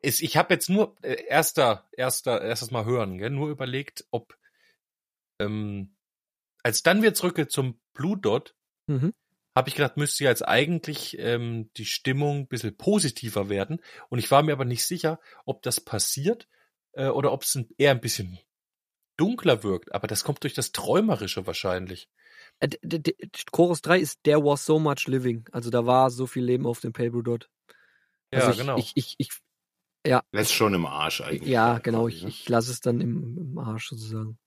[0.00, 4.38] Ist, ich habe jetzt nur äh, erster, erster, erstes Mal hören, gell, nur überlegt, ob
[5.40, 5.96] ähm,
[6.62, 8.54] als dann wir zurück zum Blue Dot,
[8.86, 9.12] Mhm.
[9.54, 13.80] Habe ich gedacht, müsste jetzt eigentlich ähm, die Stimmung ein bisschen positiver werden.
[14.08, 16.48] Und ich war mir aber nicht sicher, ob das passiert
[16.92, 18.38] äh, oder ob es eher ein bisschen
[19.16, 19.92] dunkler wirkt.
[19.92, 22.08] Aber das kommt durch das Träumerische wahrscheinlich.
[22.60, 25.48] Äh, d- d- d- Chorus 3 ist There was so much living.
[25.52, 27.50] Also da war so viel Leben auf dem Pale Blue Dot.
[28.32, 28.78] Ja, Also ich, genau.
[28.78, 29.30] Ich, ich, ich,
[30.32, 31.48] Lässt schon im Arsch eigentlich.
[31.48, 32.08] ja, genau.
[32.08, 32.28] Ich, ne?
[32.28, 34.38] ich lasse es dann im, im Arsch sozusagen.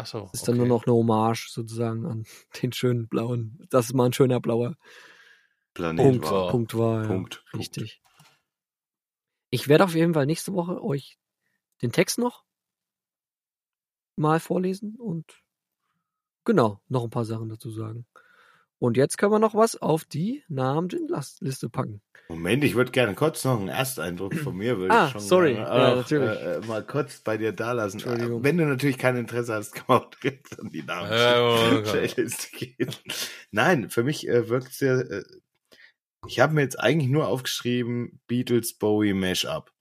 [0.00, 2.24] Ach so, Das ist dann nur noch eine Hommage sozusagen an
[2.62, 3.58] den schönen blauen.
[3.68, 4.76] Das ist mal ein schöner blauer
[5.74, 6.50] Planet Punkt, war.
[6.50, 7.02] Punkt war.
[7.02, 7.06] Ja.
[7.06, 7.44] Punkt.
[7.52, 8.00] Richtig.
[9.50, 11.18] Ich werde auf jeden Fall nächste Woche euch
[11.82, 12.44] den Text noch
[14.16, 15.42] mal vorlesen und
[16.44, 18.06] genau, noch ein paar Sachen dazu sagen.
[18.80, 22.00] Und jetzt können wir noch was auf die Namen-Liste packen.
[22.28, 24.78] Moment, ich würde gerne kurz noch einen Ersteindruck von mir.
[24.78, 25.54] Würde Ah, ich schon sorry.
[25.54, 26.32] gerne Ja.
[26.32, 28.00] Äh, äh, mal kurz bei dir da lassen.
[28.42, 32.94] Wenn du natürlich kein Interesse hast, kann man auch direkt an die Namen Playliste gehen.
[33.50, 34.98] Nein, für mich äh, wirkt es ja.
[34.98, 35.24] Äh,
[36.26, 39.72] ich habe mir jetzt eigentlich nur aufgeschrieben Beatles Bowie Mashup.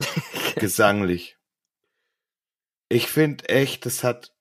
[0.56, 1.36] Gesanglich.
[2.88, 4.35] Ich finde echt, das hat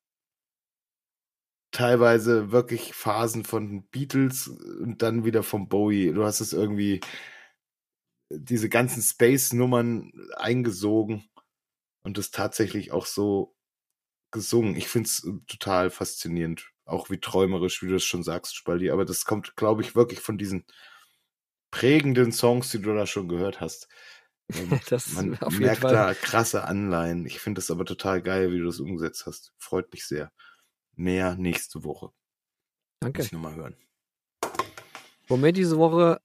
[1.75, 6.13] teilweise wirklich Phasen von Beatles und dann wieder vom Bowie.
[6.13, 7.01] Du hast es irgendwie
[8.29, 11.29] diese ganzen Space-Nummern eingesogen
[12.03, 13.55] und das tatsächlich auch so
[14.31, 14.77] gesungen.
[14.77, 16.71] Ich finde es total faszinierend.
[16.85, 18.89] Auch wie träumerisch, wie du das schon sagst, Spaldi.
[18.91, 20.65] Aber das kommt, glaube ich, wirklich von diesen
[21.71, 23.89] prägenden Songs, die du da schon gehört hast.
[24.53, 27.25] Ähm, Das Man merkt da krasse Anleihen.
[27.25, 29.51] Ich finde das aber total geil, wie du das umgesetzt hast.
[29.57, 30.31] Freut mich sehr.
[30.95, 32.11] Mehr nächste Woche.
[32.99, 33.19] Danke.
[33.19, 33.75] Muss ich nochmal hören.
[35.27, 36.21] Wir diese Woche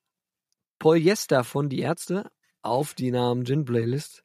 [0.79, 2.31] Polyester von Die Ärzte
[2.63, 4.25] auf die Namen Gin Playlist?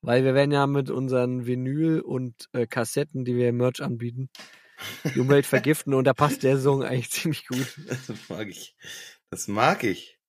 [0.00, 4.30] Weil wir werden ja mit unseren Vinyl und äh, Kassetten, die wir im Merch anbieten,
[5.14, 7.66] die Umwelt vergiften und da passt der Song eigentlich ziemlich gut.
[7.88, 8.76] Das mag ich.
[9.30, 10.20] Das mag ich.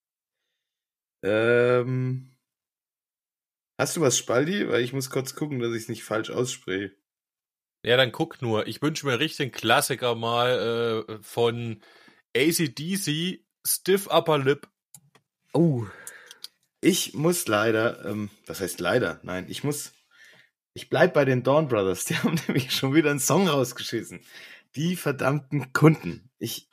[1.22, 2.36] Ähm,
[3.78, 4.68] hast du was, Spaldi?
[4.68, 6.96] Weil ich muss kurz gucken, dass ich es nicht falsch ausspreche.
[7.82, 8.66] Ja, dann guck nur.
[8.66, 11.80] Ich wünsche mir richtig einen Klassiker mal äh, von
[12.36, 14.68] ACDC, Stiff Upper Lip.
[15.52, 15.86] Oh,
[16.82, 19.92] Ich muss leider, ähm, das heißt leider, nein, ich muss,
[20.74, 22.04] ich bleib bei den Dawn Brothers.
[22.04, 24.20] Die haben nämlich schon wieder einen Song rausgeschissen.
[24.76, 26.30] Die verdammten Kunden.
[26.38, 26.68] Ich,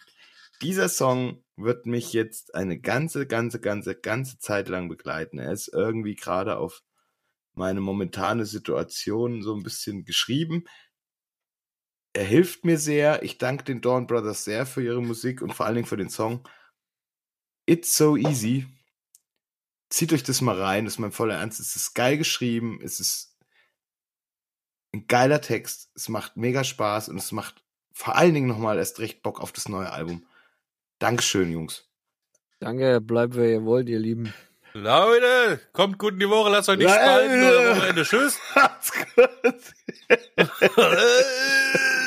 [0.61, 5.39] dieser Song wird mich jetzt eine ganze, ganze, ganze, ganze Zeit lang begleiten.
[5.39, 6.83] Er ist irgendwie gerade auf
[7.55, 10.65] meine momentane Situation so ein bisschen geschrieben.
[12.17, 13.21] Er hilft mir sehr.
[13.21, 16.09] Ich danke den Dawn Brothers sehr für ihre Musik und vor allen Dingen für den
[16.09, 16.47] Song.
[17.67, 18.65] It's so easy.
[19.89, 21.59] Zieht euch das mal rein, das ist mein voller Ernst.
[21.59, 23.37] Es ist geil geschrieben, es ist
[24.95, 27.63] ein geiler Text, es macht mega Spaß und es macht
[27.93, 30.25] vor allen Dingen nochmal erst recht Bock auf das neue Album.
[30.97, 31.87] Dankeschön, Jungs.
[32.59, 34.33] danke, bleibt wer ihr wollt, ihr Lieben.
[34.73, 38.03] Leute, kommt gut in die Woche, lasst euch nicht Ja, spalten oder Wochenende.
[38.03, 38.39] Tschüss.
[38.55, 39.29] Macht's gut.